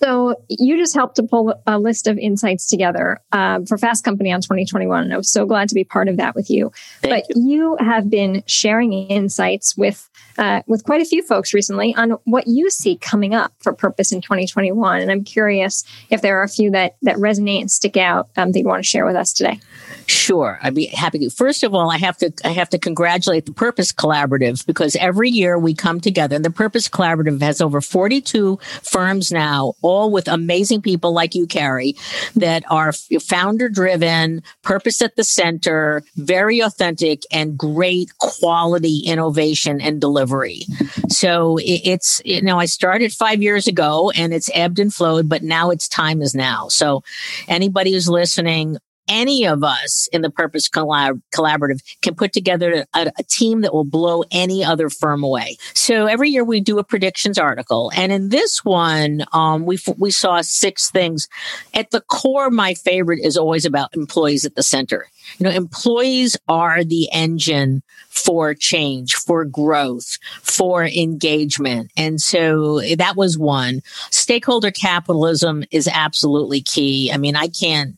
So 0.00 0.36
you 0.48 0.76
just 0.76 0.94
helped 0.94 1.16
to 1.16 1.24
pull 1.24 1.60
a 1.66 1.76
list 1.76 2.06
of 2.06 2.18
insights 2.18 2.68
together 2.68 3.20
um, 3.32 3.66
for 3.66 3.76
Fast 3.76 4.04
Company 4.04 4.32
on 4.32 4.40
2021, 4.40 5.02
and 5.02 5.12
I 5.12 5.16
was 5.16 5.28
so 5.28 5.44
glad 5.44 5.68
to 5.70 5.74
be 5.74 5.82
part 5.82 6.08
of 6.08 6.18
that 6.18 6.36
with 6.36 6.50
you. 6.50 6.70
Thank 7.02 7.26
but 7.26 7.36
you. 7.36 7.48
you. 7.50 7.76
have 7.80 8.08
been 8.08 8.44
sharing 8.46 8.92
insights 8.92 9.76
with 9.76 10.08
uh, 10.36 10.62
with 10.68 10.84
quite 10.84 11.00
a 11.00 11.04
few 11.04 11.22
folks 11.22 11.52
recently 11.52 11.94
on 11.96 12.12
what 12.24 12.46
you 12.46 12.70
see 12.70 12.96
coming 12.96 13.34
up 13.34 13.52
for 13.58 13.72
Purpose 13.72 14.12
in 14.12 14.20
2021, 14.20 15.00
and 15.00 15.10
I'm 15.10 15.24
curious 15.24 15.82
if 16.10 16.22
there 16.22 16.38
are 16.38 16.44
a 16.44 16.48
few 16.48 16.70
that 16.70 16.96
that 17.02 17.16
resonate 17.16 17.62
and 17.62 17.70
stick 17.70 17.96
out 17.96 18.28
um, 18.36 18.52
that 18.52 18.60
you 18.60 18.66
want 18.66 18.84
to 18.84 18.88
share 18.88 19.04
with 19.04 19.16
us 19.16 19.32
today. 19.32 19.58
Sure, 20.06 20.60
I'd 20.62 20.74
be 20.74 20.86
happy 20.86 21.18
to. 21.18 21.30
First 21.30 21.64
of 21.64 21.74
all, 21.74 21.90
I 21.90 21.98
have 21.98 22.16
to 22.18 22.32
I 22.44 22.50
have 22.50 22.68
to 22.70 22.78
congratulate 22.78 23.46
the 23.46 23.52
Purpose 23.52 23.92
Collaborative 23.92 24.64
because 24.64 24.94
every 24.96 25.28
year 25.28 25.58
we 25.58 25.74
come 25.74 26.00
together. 26.00 26.36
And 26.36 26.44
the 26.44 26.50
Purpose 26.50 26.88
Collaborative 26.88 27.42
has 27.42 27.60
over 27.60 27.80
42 27.80 28.58
firms 28.82 29.32
now, 29.32 29.74
all 29.88 30.10
with 30.10 30.28
amazing 30.28 30.82
people 30.82 31.12
like 31.12 31.34
you, 31.34 31.46
Carrie, 31.46 31.96
that 32.36 32.62
are 32.70 32.92
founder 32.92 33.68
driven, 33.68 34.42
purpose 34.62 35.02
at 35.02 35.16
the 35.16 35.24
center, 35.24 36.02
very 36.16 36.60
authentic, 36.60 37.22
and 37.32 37.56
great 37.58 38.16
quality 38.18 39.02
innovation 39.06 39.80
and 39.80 40.00
delivery. 40.00 40.62
So 41.08 41.58
it's 41.62 42.20
you 42.24 42.42
know 42.42 42.58
I 42.58 42.66
started 42.66 43.12
five 43.12 43.42
years 43.42 43.66
ago, 43.66 44.10
and 44.16 44.32
it's 44.32 44.50
ebbed 44.54 44.78
and 44.78 44.92
flowed, 44.92 45.28
but 45.28 45.42
now 45.42 45.70
it's 45.70 45.88
time 45.88 46.22
is 46.22 46.34
now. 46.34 46.68
So 46.68 47.02
anybody 47.48 47.92
who's 47.92 48.08
listening, 48.08 48.78
any 49.08 49.46
of 49.46 49.64
us 49.64 50.08
in 50.12 50.22
the 50.22 50.30
Purpose 50.30 50.68
Collab- 50.68 51.22
Collaborative 51.34 51.80
can 52.02 52.14
put 52.14 52.32
together 52.32 52.86
a, 52.94 53.12
a, 53.18 53.22
team 53.28 53.60
that 53.60 53.74
will 53.74 53.84
blow 53.84 54.24
any 54.30 54.64
other 54.64 54.88
firm 54.88 55.22
away. 55.22 55.56
So 55.74 56.06
every 56.06 56.30
year 56.30 56.44
we 56.44 56.60
do 56.60 56.78
a 56.78 56.84
predictions 56.84 57.38
article, 57.38 57.90
and 57.94 58.12
in 58.12 58.30
this 58.30 58.64
one, 58.64 59.24
um, 59.32 59.66
we 59.66 59.78
we 59.96 60.10
saw 60.10 60.40
six 60.40 60.90
things. 60.90 61.28
At 61.74 61.90
the 61.90 62.00
core, 62.00 62.50
my 62.50 62.74
favorite 62.74 63.20
is 63.22 63.36
always 63.36 63.64
about 63.64 63.94
employees 63.94 64.44
at 64.44 64.54
the 64.54 64.62
center. 64.62 65.06
You 65.38 65.44
know, 65.44 65.50
employees 65.50 66.36
are 66.48 66.84
the 66.84 67.10
engine 67.12 67.82
for 68.08 68.54
change, 68.54 69.14
for 69.14 69.44
growth, 69.44 70.18
for 70.42 70.84
engagement. 70.84 71.90
And 71.96 72.20
so 72.20 72.80
that 72.96 73.16
was 73.16 73.38
one. 73.38 73.82
Stakeholder 74.10 74.70
capitalism 74.70 75.64
is 75.70 75.88
absolutely 75.92 76.62
key. 76.62 77.12
I 77.12 77.18
mean, 77.18 77.36
I 77.36 77.48
can't 77.48 77.97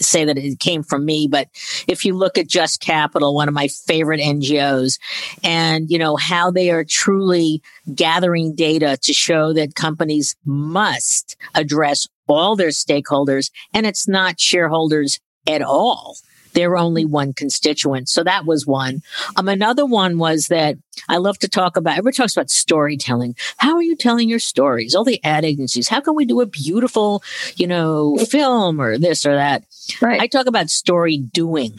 say 0.00 0.24
that 0.24 0.38
it 0.38 0.58
came 0.60 0.82
from 0.82 1.04
me, 1.04 1.26
but 1.28 1.48
if 1.86 2.04
you 2.04 2.14
look 2.14 2.38
at 2.38 2.48
Just 2.48 2.80
Capital, 2.80 3.34
one 3.34 3.48
of 3.48 3.54
my 3.54 3.68
favorite 3.68 4.20
NGOs, 4.20 4.98
and 5.42 5.90
you 5.90 5.98
know 5.98 6.16
how 6.16 6.50
they 6.50 6.70
are 6.70 6.84
truly 6.84 7.62
gathering 7.94 8.54
data 8.54 8.98
to 9.02 9.12
show 9.12 9.52
that 9.52 9.74
companies 9.74 10.36
must 10.44 11.36
address 11.54 12.06
all 12.26 12.56
their 12.56 12.68
stakeholders, 12.68 13.50
and 13.72 13.86
it's 13.86 14.06
not 14.06 14.40
shareholders 14.40 15.20
at 15.46 15.62
all 15.62 16.16
they're 16.52 16.76
only 16.76 17.04
one 17.04 17.32
constituent. 17.32 18.08
So 18.08 18.24
that 18.24 18.46
was 18.46 18.66
one. 18.66 19.02
Um, 19.36 19.48
another 19.48 19.86
one 19.86 20.18
was 20.18 20.48
that 20.48 20.76
I 21.08 21.18
love 21.18 21.38
to 21.38 21.48
talk 21.48 21.76
about, 21.76 21.92
everybody 21.92 22.16
talks 22.16 22.36
about 22.36 22.50
storytelling. 22.50 23.36
How 23.58 23.76
are 23.76 23.82
you 23.82 23.96
telling 23.96 24.28
your 24.28 24.38
stories? 24.38 24.94
All 24.94 25.04
the 25.04 25.22
ad 25.24 25.44
agencies. 25.44 25.88
How 25.88 26.00
can 26.00 26.14
we 26.14 26.24
do 26.24 26.40
a 26.40 26.46
beautiful, 26.46 27.22
you 27.56 27.66
know, 27.66 28.16
film 28.28 28.80
or 28.80 28.98
this 28.98 29.24
or 29.24 29.34
that? 29.34 29.64
Right. 30.00 30.20
I 30.20 30.26
talk 30.26 30.46
about 30.46 30.70
story 30.70 31.18
doing. 31.18 31.76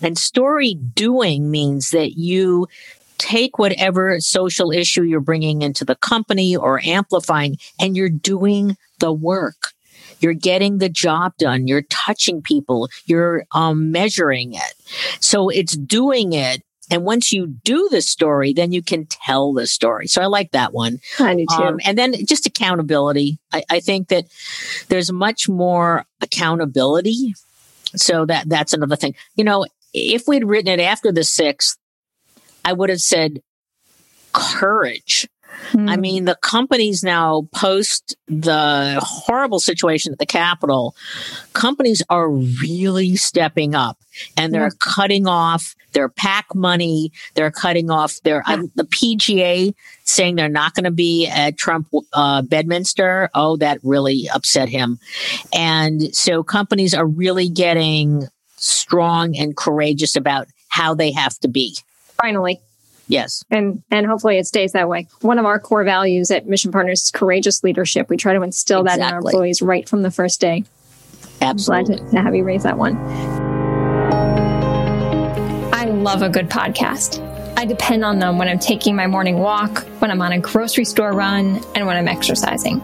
And 0.00 0.18
story 0.18 0.74
doing 0.74 1.50
means 1.50 1.90
that 1.90 2.18
you 2.18 2.66
take 3.18 3.58
whatever 3.58 4.20
social 4.20 4.70
issue 4.70 5.02
you're 5.02 5.20
bringing 5.20 5.62
into 5.62 5.84
the 5.84 5.94
company 5.94 6.56
or 6.56 6.80
amplifying 6.84 7.56
and 7.80 7.96
you're 7.96 8.08
doing 8.08 8.76
the 8.98 9.12
work. 9.12 9.72
You're 10.26 10.34
getting 10.34 10.78
the 10.78 10.88
job 10.88 11.36
done. 11.38 11.68
You're 11.68 11.82
touching 11.82 12.42
people. 12.42 12.88
You're 13.04 13.44
um, 13.52 13.92
measuring 13.92 14.54
it. 14.54 14.74
So 15.20 15.50
it's 15.50 15.76
doing 15.76 16.32
it. 16.32 16.64
And 16.90 17.04
once 17.04 17.32
you 17.32 17.46
do 17.46 17.88
the 17.92 18.02
story, 18.02 18.52
then 18.52 18.72
you 18.72 18.82
can 18.82 19.06
tell 19.06 19.52
the 19.52 19.68
story. 19.68 20.08
So 20.08 20.20
I 20.20 20.26
like 20.26 20.50
that 20.50 20.72
one. 20.72 20.98
I 21.20 21.36
do 21.36 21.46
too. 21.48 21.62
Um, 21.62 21.80
and 21.84 21.96
then 21.96 22.26
just 22.26 22.44
accountability. 22.44 23.38
I, 23.52 23.62
I 23.70 23.78
think 23.78 24.08
that 24.08 24.24
there's 24.88 25.12
much 25.12 25.48
more 25.48 26.06
accountability. 26.20 27.34
So 27.94 28.26
that 28.26 28.48
that's 28.48 28.72
another 28.72 28.96
thing. 28.96 29.14
You 29.36 29.44
know, 29.44 29.64
if 29.94 30.26
we'd 30.26 30.44
written 30.44 30.80
it 30.80 30.82
after 30.82 31.12
the 31.12 31.22
sixth, 31.22 31.78
I 32.64 32.72
would 32.72 32.90
have 32.90 33.00
said 33.00 33.42
courage 34.32 35.28
Mm. 35.72 35.90
I 35.90 35.94
hmm. 35.94 36.00
mean, 36.00 36.24
the 36.24 36.36
companies 36.36 37.02
now 37.02 37.48
post 37.52 38.16
the 38.28 38.98
horrible 39.02 39.60
situation 39.60 40.12
at 40.12 40.18
the 40.18 40.26
Capitol, 40.26 40.94
companies 41.52 42.02
are 42.08 42.30
really 42.30 43.16
stepping 43.16 43.74
up 43.74 43.98
and 44.36 44.52
they're 44.52 44.64
yeah. 44.64 44.70
cutting 44.80 45.26
off 45.26 45.74
their 45.92 46.08
PAC 46.08 46.54
money. 46.54 47.10
They're 47.34 47.50
cutting 47.50 47.90
off 47.90 48.20
their, 48.22 48.42
yeah. 48.46 48.62
the 48.74 48.84
PGA 48.84 49.74
saying 50.04 50.36
they're 50.36 50.48
not 50.48 50.74
going 50.74 50.84
to 50.84 50.90
be 50.90 51.26
at 51.26 51.56
Trump 51.56 51.88
uh, 52.12 52.42
Bedminster. 52.42 53.30
Oh, 53.34 53.56
that 53.56 53.78
really 53.82 54.28
upset 54.32 54.68
him. 54.68 54.98
And 55.54 56.14
so 56.14 56.42
companies 56.42 56.94
are 56.94 57.06
really 57.06 57.48
getting 57.48 58.28
strong 58.56 59.36
and 59.36 59.56
courageous 59.56 60.16
about 60.16 60.48
how 60.68 60.94
they 60.94 61.12
have 61.12 61.38
to 61.40 61.48
be. 61.48 61.76
Finally. 62.20 62.60
Yes. 63.08 63.44
And 63.50 63.82
and 63.90 64.06
hopefully 64.06 64.38
it 64.38 64.46
stays 64.46 64.72
that 64.72 64.88
way. 64.88 65.08
One 65.20 65.38
of 65.38 65.46
our 65.46 65.58
core 65.58 65.84
values 65.84 66.30
at 66.30 66.46
Mission 66.46 66.72
Partners 66.72 67.02
is 67.04 67.10
courageous 67.10 67.62
leadership. 67.62 68.08
We 68.08 68.16
try 68.16 68.34
to 68.34 68.42
instill 68.42 68.80
exactly. 68.80 69.00
that 69.00 69.08
in 69.08 69.14
our 69.14 69.20
employees 69.20 69.62
right 69.62 69.88
from 69.88 70.02
the 70.02 70.10
first 70.10 70.40
day. 70.40 70.64
Absolutely. 71.40 71.94
I'm 71.94 71.98
glad 71.98 72.04
to, 72.06 72.16
to 72.16 72.22
have 72.22 72.34
you 72.34 72.44
raise 72.44 72.62
that 72.64 72.78
one. 72.78 72.96
I 75.72 75.84
love 75.84 76.22
a 76.22 76.28
good 76.28 76.48
podcast. 76.48 77.22
I 77.58 77.64
depend 77.64 78.04
on 78.04 78.18
them 78.18 78.38
when 78.38 78.48
I'm 78.48 78.58
taking 78.58 78.96
my 78.96 79.06
morning 79.06 79.38
walk, 79.38 79.86
when 80.00 80.10
I'm 80.10 80.20
on 80.20 80.32
a 80.32 80.38
grocery 80.38 80.84
store 80.84 81.12
run, 81.12 81.62
and 81.74 81.86
when 81.86 81.96
I'm 81.96 82.08
exercising. 82.08 82.80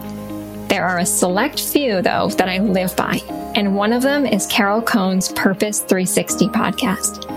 There 0.67 0.85
are 0.85 0.99
a 0.99 1.05
select 1.05 1.59
few, 1.59 2.01
though, 2.01 2.29
that 2.29 2.49
I 2.49 2.59
live 2.59 2.95
by. 2.95 3.19
and 3.55 3.75
one 3.75 3.93
of 3.93 4.01
them 4.01 4.25
is 4.25 4.47
Carol 4.47 4.81
Cone's 4.81 5.31
Purpose 5.33 5.81
360 5.81 6.47
podcast. 6.47 7.32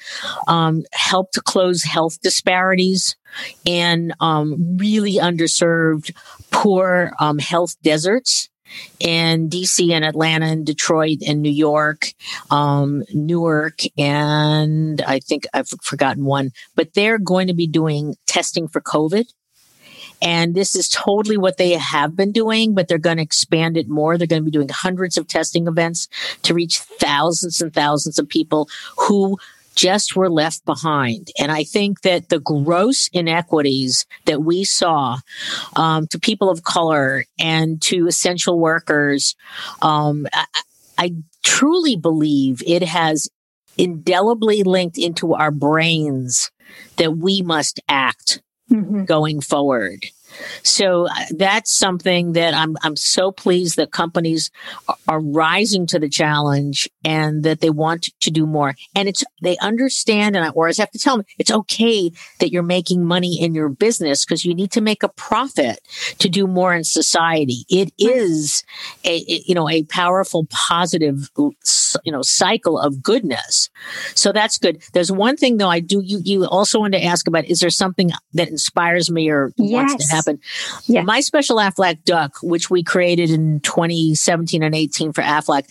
um, 0.48 0.82
help 0.92 1.32
to 1.32 1.40
close 1.40 1.82
health 1.82 2.20
disparities 2.20 3.16
in 3.64 4.12
um, 4.20 4.76
really 4.78 5.14
underserved, 5.14 6.14
poor 6.50 7.12
um, 7.18 7.38
health 7.38 7.76
deserts 7.82 8.48
in 8.98 9.48
DC 9.48 9.92
and 9.92 10.04
Atlanta 10.04 10.46
and 10.46 10.66
Detroit 10.66 11.18
and 11.26 11.42
New 11.42 11.50
York, 11.50 12.12
um, 12.50 13.04
Newark, 13.12 13.80
and 13.96 15.00
I 15.02 15.20
think 15.20 15.44
I've 15.54 15.68
forgotten 15.82 16.24
one, 16.24 16.50
but 16.74 16.94
they're 16.94 17.18
going 17.18 17.46
to 17.48 17.54
be 17.54 17.66
doing 17.66 18.16
testing 18.26 18.66
for 18.68 18.80
COVID 18.80 19.26
and 20.24 20.54
this 20.54 20.74
is 20.74 20.88
totally 20.88 21.36
what 21.36 21.58
they 21.58 21.72
have 21.72 22.16
been 22.16 22.32
doing, 22.32 22.74
but 22.74 22.88
they're 22.88 22.98
going 22.98 23.18
to 23.18 23.22
expand 23.22 23.76
it 23.76 23.88
more. 23.88 24.16
They're 24.16 24.26
going 24.26 24.42
to 24.42 24.44
be 24.44 24.50
doing 24.50 24.70
hundreds 24.70 25.18
of 25.18 25.28
testing 25.28 25.66
events 25.66 26.08
to 26.42 26.54
reach 26.54 26.78
thousands 26.78 27.60
and 27.60 27.72
thousands 27.72 28.18
of 28.18 28.28
people 28.28 28.68
who 28.96 29.38
just 29.74 30.16
were 30.16 30.30
left 30.30 30.64
behind. 30.64 31.30
And 31.38 31.52
I 31.52 31.64
think 31.64 32.02
that 32.02 32.30
the 32.30 32.40
gross 32.40 33.08
inequities 33.12 34.06
that 34.24 34.42
we 34.42 34.64
saw 34.64 35.18
um, 35.76 36.06
to 36.08 36.18
people 36.18 36.48
of 36.48 36.62
color 36.62 37.24
and 37.38 37.82
to 37.82 38.06
essential 38.06 38.58
workers, 38.58 39.34
um, 39.82 40.26
I, 40.32 40.46
I 40.96 41.14
truly 41.42 41.96
believe 41.96 42.62
it 42.66 42.82
has 42.82 43.28
indelibly 43.76 44.62
linked 44.62 44.96
into 44.96 45.34
our 45.34 45.50
brains 45.50 46.50
that 46.96 47.16
we 47.16 47.42
must 47.42 47.80
act 47.88 48.40
mm-hmm. 48.70 49.04
going 49.04 49.40
forward. 49.40 50.06
So 50.62 51.06
uh, 51.06 51.14
that's 51.30 51.72
something 51.72 52.32
that 52.32 52.54
I'm 52.54 52.76
I'm 52.82 52.96
so 52.96 53.32
pleased 53.32 53.76
that 53.76 53.92
companies 53.92 54.50
are 55.08 55.20
rising 55.20 55.86
to 55.88 55.98
the 55.98 56.08
challenge 56.08 56.88
and 57.04 57.42
that 57.44 57.60
they 57.60 57.70
want 57.70 58.08
to 58.20 58.30
do 58.30 58.46
more. 58.46 58.74
And 58.94 59.08
it's 59.08 59.24
they 59.42 59.56
understand 59.58 60.36
and 60.36 60.44
I 60.44 60.50
always 60.50 60.78
have 60.78 60.90
to 60.92 60.98
tell 60.98 61.16
them 61.16 61.26
it's 61.38 61.50
okay 61.50 62.10
that 62.40 62.50
you're 62.50 62.62
making 62.62 63.04
money 63.04 63.40
in 63.40 63.54
your 63.54 63.68
business 63.68 64.24
because 64.24 64.44
you 64.44 64.54
need 64.54 64.72
to 64.72 64.80
make 64.80 65.02
a 65.02 65.08
profit 65.08 65.80
to 66.18 66.28
do 66.28 66.46
more 66.46 66.74
in 66.74 66.84
society. 66.84 67.64
It 67.68 67.92
is 67.98 68.64
a 69.04 69.22
you 69.46 69.54
know 69.54 69.68
a 69.68 69.84
powerful 69.84 70.46
positive 70.50 71.30
you 71.36 72.12
know 72.12 72.22
cycle 72.22 72.78
of 72.78 73.02
goodness. 73.02 73.70
So 74.14 74.32
that's 74.32 74.58
good. 74.58 74.82
There's 74.92 75.12
one 75.12 75.36
thing 75.36 75.58
though 75.58 75.68
I 75.68 75.80
do 75.80 76.00
you 76.04 76.20
you 76.24 76.44
also 76.46 76.80
want 76.80 76.94
to 76.94 77.04
ask 77.04 77.28
about 77.28 77.44
is 77.44 77.60
there 77.60 77.70
something 77.70 78.10
that 78.32 78.48
inspires 78.48 79.10
me 79.10 79.30
or 79.30 79.52
yes. 79.56 79.72
wants 79.72 80.08
to 80.08 80.14
happen? 80.14 80.23
Yeah. 80.86 81.02
My 81.02 81.20
special 81.20 81.56
Aflac 81.56 82.04
duck, 82.04 82.36
which 82.42 82.70
we 82.70 82.82
created 82.82 83.30
in 83.30 83.60
2017 83.60 84.62
and 84.62 84.74
18 84.74 85.12
for 85.12 85.22
Aflac, 85.22 85.64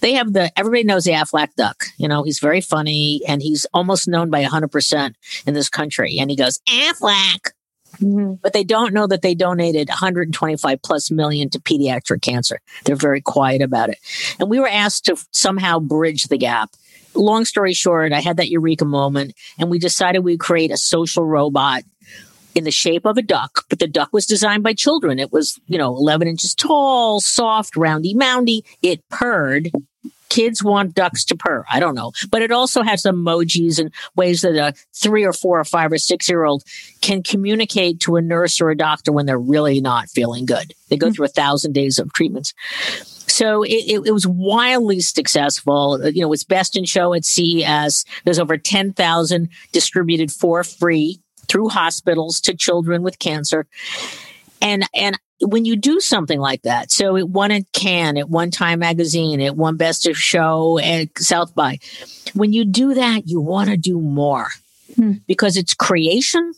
they 0.00 0.14
have 0.14 0.32
the 0.32 0.50
everybody 0.58 0.84
knows 0.84 1.04
the 1.04 1.12
Aflac 1.12 1.54
duck. 1.56 1.86
You 1.96 2.08
know, 2.08 2.22
he's 2.22 2.38
very 2.38 2.60
funny 2.60 3.20
and 3.26 3.42
he's 3.42 3.66
almost 3.72 4.08
known 4.08 4.30
by 4.30 4.44
100% 4.44 5.14
in 5.46 5.54
this 5.54 5.68
country. 5.68 6.18
And 6.18 6.30
he 6.30 6.36
goes, 6.36 6.58
Aflac. 6.68 7.52
Mm-hmm. 7.96 8.34
But 8.40 8.52
they 8.52 8.64
don't 8.64 8.94
know 8.94 9.06
that 9.08 9.20
they 9.20 9.34
donated 9.34 9.88
125 9.88 10.82
plus 10.82 11.10
million 11.10 11.50
to 11.50 11.58
pediatric 11.58 12.22
cancer. 12.22 12.60
They're 12.84 12.96
very 12.96 13.20
quiet 13.20 13.62
about 13.62 13.90
it. 13.90 13.98
And 14.38 14.48
we 14.48 14.60
were 14.60 14.68
asked 14.68 15.06
to 15.06 15.16
somehow 15.32 15.80
bridge 15.80 16.24
the 16.24 16.38
gap. 16.38 16.70
Long 17.14 17.44
story 17.44 17.74
short, 17.74 18.12
I 18.12 18.20
had 18.20 18.36
that 18.36 18.48
eureka 18.48 18.84
moment 18.84 19.34
and 19.58 19.70
we 19.70 19.80
decided 19.80 20.20
we'd 20.20 20.38
create 20.38 20.70
a 20.70 20.76
social 20.76 21.24
robot 21.24 21.82
in 22.54 22.64
the 22.64 22.70
shape 22.70 23.06
of 23.06 23.16
a 23.16 23.22
duck, 23.22 23.64
but 23.68 23.78
the 23.78 23.86
duck 23.86 24.10
was 24.12 24.26
designed 24.26 24.62
by 24.62 24.72
children. 24.72 25.18
It 25.18 25.32
was, 25.32 25.58
you 25.66 25.78
know, 25.78 25.96
11 25.96 26.28
inches 26.28 26.54
tall, 26.54 27.20
soft, 27.20 27.76
roundy 27.76 28.14
moundy. 28.14 28.64
It 28.82 29.08
purred. 29.08 29.70
Kids 30.28 30.62
want 30.62 30.94
ducks 30.94 31.24
to 31.24 31.36
purr. 31.36 31.64
I 31.68 31.80
don't 31.80 31.96
know. 31.96 32.12
But 32.30 32.42
it 32.42 32.52
also 32.52 32.82
has 32.82 33.02
emojis 33.02 33.80
and 33.80 33.92
ways 34.14 34.42
that 34.42 34.54
a 34.54 34.74
three 34.94 35.24
or 35.24 35.32
four 35.32 35.58
or 35.58 35.64
five 35.64 35.90
or 35.90 35.98
six 35.98 36.28
year 36.28 36.44
old 36.44 36.62
can 37.00 37.22
communicate 37.22 37.98
to 38.00 38.16
a 38.16 38.22
nurse 38.22 38.60
or 38.60 38.70
a 38.70 38.76
doctor 38.76 39.10
when 39.10 39.26
they're 39.26 39.38
really 39.38 39.80
not 39.80 40.08
feeling 40.08 40.46
good. 40.46 40.72
They 40.88 40.96
go 40.96 41.06
mm-hmm. 41.06 41.14
through 41.14 41.26
a 41.26 41.28
thousand 41.28 41.72
days 41.72 41.98
of 41.98 42.12
treatments. 42.12 42.54
So 43.26 43.62
it, 43.62 43.70
it, 43.70 44.06
it, 44.06 44.12
was 44.12 44.26
wildly 44.26 45.00
successful. 45.00 46.00
You 46.04 46.20
know, 46.20 46.26
it 46.26 46.30
was 46.30 46.44
best 46.44 46.76
in 46.76 46.84
show 46.84 47.14
at 47.14 47.24
CES. 47.24 48.04
There's 48.24 48.38
over 48.38 48.58
10,000 48.58 49.48
distributed 49.72 50.30
for 50.30 50.62
free 50.62 51.20
through 51.50 51.68
hospitals 51.68 52.40
to 52.42 52.54
children 52.54 53.02
with 53.02 53.18
cancer. 53.18 53.66
And, 54.62 54.84
and 54.94 55.18
when 55.40 55.64
you 55.64 55.74
do 55.74 55.98
something 55.98 56.38
like 56.38 56.62
that, 56.62 56.92
so 56.92 57.16
it 57.16 57.28
won 57.28 57.50
a 57.50 57.64
Cannes, 57.72 58.18
it 58.18 58.28
won 58.28 58.50
Time 58.50 58.78
Magazine, 58.78 59.40
it 59.40 59.56
won 59.56 59.76
Best 59.76 60.06
of 60.06 60.16
Show 60.16 60.78
at 60.78 61.08
South 61.18 61.54
by. 61.54 61.78
When 62.34 62.52
you 62.52 62.64
do 62.64 62.94
that, 62.94 63.26
you 63.26 63.40
want 63.40 63.68
to 63.70 63.76
do 63.76 64.00
more 64.00 64.48
hmm. 64.94 65.14
because 65.26 65.56
it's 65.56 65.74
creation. 65.74 66.52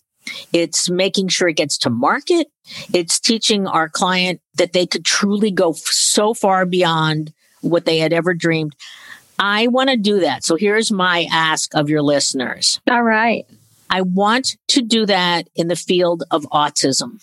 It's 0.53 0.91
making 0.91 1.29
sure 1.29 1.49
it 1.49 1.57
gets 1.57 1.79
to 1.79 1.91
market. 1.91 2.49
It's 2.93 3.19
teaching 3.19 3.67
our 3.67 3.89
client 3.89 4.41
that 4.55 4.73
they 4.73 4.87
could 4.87 5.05
truly 5.05 5.51
go 5.51 5.73
so 5.73 6.35
far 6.35 6.67
beyond 6.67 7.33
what 7.61 7.87
they 7.87 7.99
had 7.99 8.13
ever 8.13 8.35
dreamed. 8.35 8.77
I 9.39 9.69
want 9.69 9.91
to 9.91 9.97
do 9.97 10.21
that. 10.21 10.45
So 10.45 10.57
here's 10.57 10.93
my 10.93 11.27
ask 11.33 11.75
of 11.75 11.89
your 11.89 12.03
listeners. 12.03 12.81
All 12.89 13.03
right. 13.03 13.47
I 13.93 14.01
want 14.01 14.57
to 14.69 14.81
do 14.81 15.05
that 15.05 15.49
in 15.55 15.69
the 15.69 15.77
field 15.77 16.25
of 16.31 16.45
autism. 16.45 17.23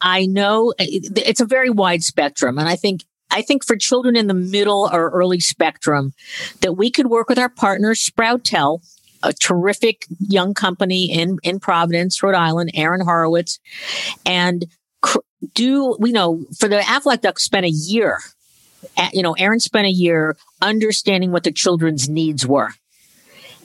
I 0.00 0.24
know 0.24 0.72
it's 0.78 1.40
a 1.40 1.46
very 1.46 1.68
wide 1.68 2.02
spectrum. 2.02 2.58
And 2.58 2.66
I 2.66 2.74
think 2.74 3.04
I 3.30 3.42
think 3.42 3.66
for 3.66 3.76
children 3.76 4.16
in 4.16 4.26
the 4.26 4.34
middle 4.34 4.88
or 4.90 5.10
early 5.10 5.40
spectrum, 5.40 6.14
that 6.62 6.72
we 6.72 6.90
could 6.90 7.08
work 7.08 7.28
with 7.28 7.38
our 7.38 7.50
partners, 7.50 8.00
Sproutel, 8.00 8.80
a 9.22 9.34
terrific 9.34 10.06
young 10.18 10.54
company 10.54 11.12
in, 11.12 11.36
in 11.42 11.60
Providence, 11.60 12.22
Rhode 12.22 12.34
Island, 12.34 12.70
Aaron 12.72 13.02
Horowitz, 13.02 13.58
and 14.24 14.64
do, 15.54 15.94
we 16.00 16.10
know, 16.10 16.46
for 16.58 16.70
the 16.70 16.78
Aflac 16.78 17.20
Duck 17.20 17.38
spent 17.38 17.66
a 17.66 17.70
year, 17.70 18.18
you 19.12 19.22
know, 19.22 19.34
Aaron 19.34 19.60
spent 19.60 19.86
a 19.86 19.90
year 19.90 20.34
understanding 20.62 21.30
what 21.30 21.44
the 21.44 21.52
children's 21.52 22.08
needs 22.08 22.46
were. 22.46 22.70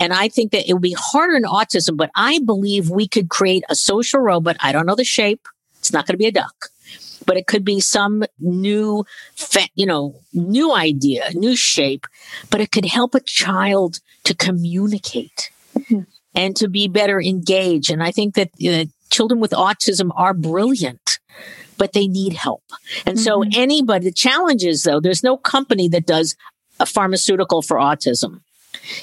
And 0.04 0.12
I 0.12 0.28
think 0.28 0.52
that 0.52 0.70
it 0.70 0.74
would 0.74 0.82
be 0.82 0.98
harder 1.00 1.38
in 1.38 1.44
autism, 1.44 1.96
but 1.96 2.12
I 2.14 2.40
believe 2.40 2.90
we 2.90 3.08
could 3.08 3.30
create 3.30 3.64
a 3.70 3.76
social 3.76 4.20
robot. 4.20 4.58
I 4.60 4.74
don't 4.74 4.86
know 4.86 4.96
the 4.96 5.06
shape. 5.06 5.48
It's 5.80 5.94
not 5.94 6.06
going 6.06 6.16
to 6.16 6.18
be 6.18 6.28
a 6.28 6.32
duck, 6.32 6.68
but 7.26 7.38
it 7.38 7.48
could 7.48 7.64
be 7.64 7.80
some 7.80 8.26
new, 8.38 9.06
you 9.76 9.86
know, 9.86 10.16
new 10.34 10.74
idea, 10.74 11.30
new 11.34 11.56
shape, 11.56 12.06
but 12.50 12.60
it 12.60 12.74
could 12.74 12.84
help 12.84 13.16
a 13.16 13.22
child 13.22 14.02
to 14.26 14.36
communicate. 14.36 15.50
Mm-hmm. 15.74 16.02
and 16.36 16.56
to 16.58 16.68
be 16.68 16.88
better 16.88 17.20
engaged. 17.20 17.90
And 17.90 18.04
I 18.04 18.12
think 18.12 18.36
that 18.36 18.52
uh, 18.64 18.86
children 19.10 19.40
with 19.40 19.52
autism 19.52 20.12
are 20.16 20.34
brilliant, 20.34 21.20
but 21.78 21.94
they 21.94 22.08
need 22.08 22.34
help. 22.34 22.64
And 23.08 23.18
mm-hmm. 23.18 23.24
so 23.24 23.44
anybody, 23.56 24.06
the 24.06 24.12
challenge 24.12 24.64
is 24.64 24.84
though, 24.84 25.00
there's 25.00 25.24
no 25.24 25.38
company 25.38 25.88
that 25.90 26.06
does 26.06 26.36
a 26.80 26.86
pharmaceutical 26.86 27.64
for 27.64 27.78
autism. 27.78 28.42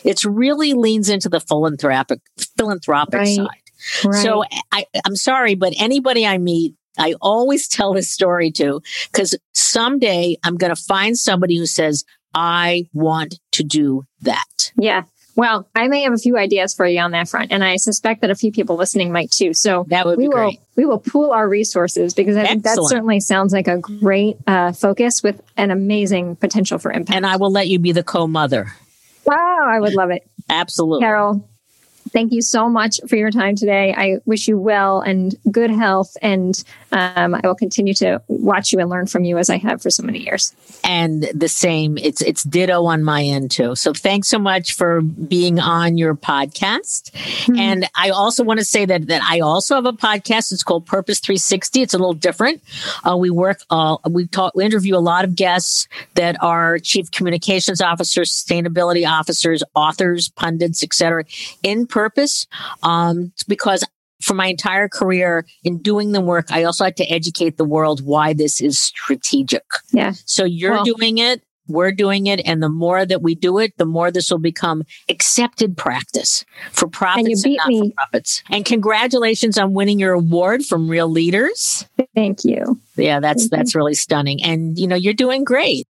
It's 0.05 0.25
really 0.25 0.75
leans 0.75 1.09
into 1.09 1.29
the 1.29 1.41
philanthropic 1.41 2.21
philanthropic 2.57 3.21
right. 3.21 3.37
side. 3.37 4.05
Right. 4.05 4.23
So 4.23 4.45
I, 4.73 4.85
I'm 5.05 5.17
sorry, 5.17 5.55
but 5.55 5.73
anybody 5.79 6.27
I 6.27 6.39
meet, 6.39 6.75
I 6.99 7.15
always 7.21 7.69
tell 7.69 7.95
this 7.95 8.11
story 8.11 8.51
to 8.53 8.81
because 9.13 9.37
someday 9.53 10.37
I'm 10.45 10.57
going 10.57 10.75
to 10.75 10.81
find 10.81 11.19
somebody 11.19 11.57
who 11.57 11.67
says, 11.67 12.05
I 12.35 12.87
want 12.93 13.41
to 13.53 13.65
do 13.65 14.05
that. 14.23 14.73
Yeah. 14.77 15.03
Well, 15.37 15.69
I 15.75 15.89
may 15.89 16.03
have 16.03 16.13
a 16.13 16.19
few 16.19 16.37
ideas 16.37 16.75
for 16.75 16.87
you 16.87 17.01
on 17.01 17.13
that 17.13 17.29
front, 17.29 17.53
and 17.53 17.65
I 17.65 17.77
suspect 17.77 18.21
that 18.21 18.31
a 18.31 18.35
few 18.35 18.53
people 18.53 18.77
listening 18.77 19.13
might 19.13 19.31
too. 19.31 19.55
So 19.55 19.87
that 19.89 20.05
would 20.05 20.19
we 20.19 20.29
will 20.29 20.35
great. 20.35 20.61
we 20.77 20.85
will 20.85 20.99
pool 20.99 21.31
our 21.31 21.49
resources 21.49 22.15
because 22.15 22.37
I 22.37 22.41
Excellent. 22.41 22.63
think 22.65 22.77
that 22.77 22.89
certainly 22.89 23.21
sounds 23.21 23.53
like 23.53 23.69
a 23.69 23.79
great 23.79 24.37
uh, 24.47 24.73
focus 24.73 25.23
with 25.23 25.41
an 25.57 25.71
amazing 25.71 26.37
potential 26.37 26.79
for 26.79 26.93
impact. 26.93 27.17
And 27.17 27.27
I 27.27 27.37
will 27.37 27.51
let 27.51 27.69
you 27.69 27.79
be 27.79 27.93
the 27.93 28.03
co-mother. 28.03 28.73
Wow, 29.25 29.67
I 29.69 29.81
would 29.81 29.95
love 29.95 30.11
it. 30.11 30.29
Absolutely, 30.49 31.05
Carol. 31.05 31.49
Thank 32.13 32.33
you 32.33 32.43
so 32.43 32.69
much 32.69 33.01
for 33.09 33.17
your 33.17 33.31
time 33.31 33.55
today. 33.55 33.95
I 33.97 34.19
wish 34.25 34.49
you 34.49 34.59
well 34.59 35.01
and 35.01 35.35
good 35.51 35.71
health. 35.71 36.17
And 36.23 36.63
um, 36.93 37.35
I 37.35 37.41
will 37.45 37.55
continue 37.55 37.95
to 37.95 38.21
watch 38.29 38.73
you 38.73 38.81
and 38.81 38.91
learn 38.91 39.07
from 39.07 39.25
you 39.25 39.39
as 39.39 39.49
I 39.49 39.59
have 39.59 39.83
for 39.83 39.91
so 39.91 40.03
many 40.03 40.21
years. 40.21 40.55
And 40.85 41.25
the 41.35 41.49
same, 41.49 41.99
it's 41.99 42.21
it's 42.21 42.43
ditto 42.43 42.85
on 42.85 43.05
my 43.05 43.23
end 43.23 43.51
too. 43.51 43.77
So 43.77 43.93
thanks 43.93 44.29
so 44.29 44.39
much 44.39 44.75
for 44.75 45.01
being 45.01 45.61
on 45.61 45.99
your 45.99 46.15
podcast. 46.15 47.11
Mm-hmm. 47.11 47.59
And 47.59 47.91
I 47.95 48.11
also 48.11 48.45
want 48.45 48.59
to 48.59 48.65
say 48.65 48.85
that 48.87 49.07
that 49.07 49.23
I 49.23 49.41
also 49.41 49.75
have 49.77 49.87
a 49.87 49.93
podcast. 49.93 50.53
It's 50.53 50.65
called 50.65 50.87
Purpose 50.87 51.21
360. 51.21 51.83
It's 51.83 51.95
a 51.95 51.99
little 51.99 52.15
different. 52.15 52.63
Uh, 53.09 53.17
we 53.17 53.31
work, 53.31 53.61
uh, 53.71 53.97
we 54.09 54.27
talk, 54.27 54.55
we 54.55 54.65
interview 54.65 54.97
a 54.97 54.99
lot 54.99 55.25
of 55.25 55.37
guests 55.37 55.89
that 56.15 56.43
are 56.43 56.79
chief 56.79 57.11
communications 57.11 57.81
officers, 57.81 58.31
sustainability 58.33 59.09
officers, 59.09 59.63
authors, 59.75 60.29
pundits, 60.29 60.83
etc. 60.83 61.25
in 61.63 61.87
purpose 61.87 62.47
um, 62.83 63.33
because 63.47 63.85
for 64.21 64.35
my 64.35 64.47
entire 64.47 64.89
career 64.89 65.47
in 65.65 65.79
doing 65.79 66.13
the 66.13 66.21
work, 66.21 66.51
I 66.51 66.65
also 66.65 66.85
had 66.85 66.97
to 66.99 67.05
educate 67.05 67.57
the 67.57 67.65
world 67.65 68.05
why 68.05 68.33
this 68.33 68.61
is 68.61 68.79
strategic. 68.79 69.65
Yeah. 69.93 70.13
So 70.25 70.45
you're 70.45 70.73
well, 70.73 70.85
doing 70.85 71.19
it, 71.19 71.43
we're 71.71 71.93
doing 71.93 72.27
it, 72.27 72.41
and 72.45 72.63
the 72.63 72.69
more 72.69 73.07
that 73.07 73.23
we 73.23 73.35
do 73.35 73.59
it, 73.59 73.77
the 73.79 73.85
more 73.85 74.11
this 74.11 74.31
will 74.31 74.39
become 74.39 74.83
accepted 75.09 75.77
practice 75.77 76.45
for 76.73 76.89
profits 76.89 77.45
and, 77.45 77.59
and 77.65 77.81
not 77.81 77.95
profits. 77.95 78.43
And 78.51 78.65
congratulations 78.65 79.57
on 79.57 79.73
winning 79.73 79.99
your 79.99 80.13
award 80.13 80.65
from 80.65 80.89
Real 80.89 81.09
Leaders. 81.09 81.87
Thank 82.15 82.45
you. 82.45 82.81
Yeah, 82.97 83.21
that's 83.21 83.43
Thank 83.43 83.51
that's 83.53 83.75
you. 83.75 83.79
really 83.79 83.95
stunning. 83.95 84.43
And 84.43 84.79
you 84.79 84.87
know, 84.87 84.97
you're 84.97 85.15
doing 85.15 85.45
great. 85.45 85.87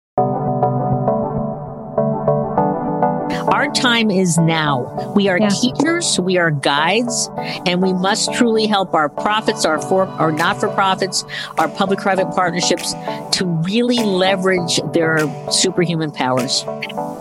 Our 3.61 3.71
time 3.75 4.11
is 4.11 4.39
now. 4.39 5.13
We 5.15 5.29
are 5.29 5.39
yeah. 5.39 5.51
teachers, 5.51 6.19
we 6.19 6.39
are 6.39 6.51
guides, 6.51 7.29
and 7.67 7.83
we 7.83 7.93
must 7.93 8.33
truly 8.33 8.67
help 8.67 8.95
our 8.95 9.11
profits, 9.11 9.67
our 9.67 9.79
for 9.83 10.07
our 10.07 10.33
not 10.33 10.59
for 10.59 10.71
profits, 10.71 11.27
our 11.59 11.69
public 11.69 11.99
private 11.99 12.35
partnerships 12.35 12.95
to 13.33 13.45
really 13.45 13.99
leverage 13.99 14.81
their 14.95 15.19
superhuman 15.53 16.11
powers. 16.11 16.65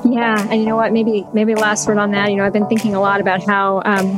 Yeah, 0.05 0.47
and 0.49 0.61
you 0.61 0.65
know 0.65 0.77
what? 0.77 0.93
Maybe 0.93 1.27
maybe 1.33 1.55
last 1.55 1.85
word 1.89 1.97
on 1.97 2.11
that. 2.11 2.29
You 2.31 2.37
know, 2.37 2.45
I've 2.45 2.53
been 2.53 2.69
thinking 2.69 2.95
a 2.95 3.01
lot 3.01 3.19
about 3.19 3.45
how 3.45 3.81
um, 3.83 4.17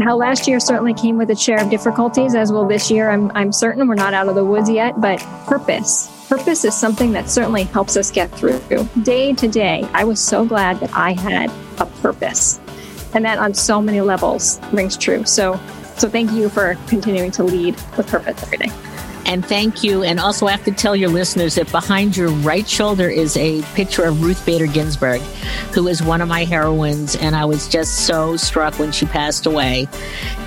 how 0.00 0.16
last 0.16 0.48
year 0.48 0.60
certainly 0.60 0.94
came 0.94 1.18
with 1.18 1.28
its 1.28 1.42
share 1.42 1.62
of 1.62 1.68
difficulties, 1.68 2.34
as 2.34 2.50
will 2.50 2.66
this 2.66 2.90
year. 2.90 3.10
I'm 3.10 3.30
I'm 3.32 3.52
certain 3.52 3.86
we're 3.86 3.96
not 3.96 4.14
out 4.14 4.30
of 4.30 4.34
the 4.34 4.46
woods 4.46 4.70
yet, 4.70 4.98
but 4.98 5.18
purpose 5.46 6.10
purpose 6.30 6.64
is 6.64 6.76
something 6.76 7.10
that 7.10 7.28
certainly 7.28 7.64
helps 7.64 7.96
us 7.96 8.08
get 8.08 8.30
through. 8.30 8.60
Day 9.02 9.32
to 9.32 9.48
day, 9.48 9.84
I 9.92 10.04
was 10.04 10.20
so 10.20 10.46
glad 10.46 10.78
that 10.78 10.90
I 10.94 11.12
had 11.12 11.50
a 11.78 11.86
purpose. 11.86 12.60
And 13.14 13.24
that 13.24 13.40
on 13.40 13.52
so 13.52 13.82
many 13.82 14.00
levels 14.00 14.60
rings 14.72 14.96
true. 14.96 15.24
So 15.24 15.58
so 15.96 16.08
thank 16.08 16.30
you 16.30 16.48
for 16.48 16.76
continuing 16.86 17.32
to 17.32 17.42
lead 17.42 17.74
with 17.96 18.06
purpose 18.06 18.40
every 18.44 18.58
day. 18.58 18.70
And 19.30 19.46
thank 19.46 19.84
you. 19.84 20.02
And 20.02 20.18
also, 20.18 20.48
I 20.48 20.50
have 20.50 20.64
to 20.64 20.72
tell 20.72 20.96
your 20.96 21.08
listeners 21.08 21.54
that 21.54 21.70
behind 21.70 22.16
your 22.16 22.30
right 22.30 22.68
shoulder 22.68 23.08
is 23.08 23.36
a 23.36 23.62
picture 23.74 24.04
of 24.04 24.24
Ruth 24.24 24.44
Bader 24.44 24.66
Ginsburg, 24.66 25.20
who 25.72 25.86
is 25.86 26.02
one 26.02 26.20
of 26.20 26.26
my 26.26 26.42
heroines. 26.42 27.14
And 27.14 27.36
I 27.36 27.44
was 27.44 27.68
just 27.68 28.08
so 28.08 28.36
struck 28.36 28.76
when 28.80 28.90
she 28.90 29.06
passed 29.06 29.46
away. 29.46 29.86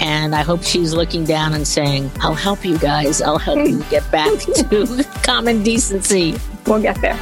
And 0.01 0.35
I 0.35 0.41
hope 0.41 0.63
she's 0.63 0.93
looking 0.93 1.23
down 1.23 1.53
and 1.53 1.65
saying, 1.65 2.11
I'll 2.19 2.33
help 2.33 2.65
you 2.65 2.77
guys. 2.77 3.21
I'll 3.21 3.37
help 3.37 3.65
you 3.65 3.81
get 3.89 4.11
back 4.11 4.37
to 4.39 5.05
common 5.23 5.63
decency. 5.63 6.35
We'll 6.65 6.81
get 6.81 6.99
there. 6.99 7.17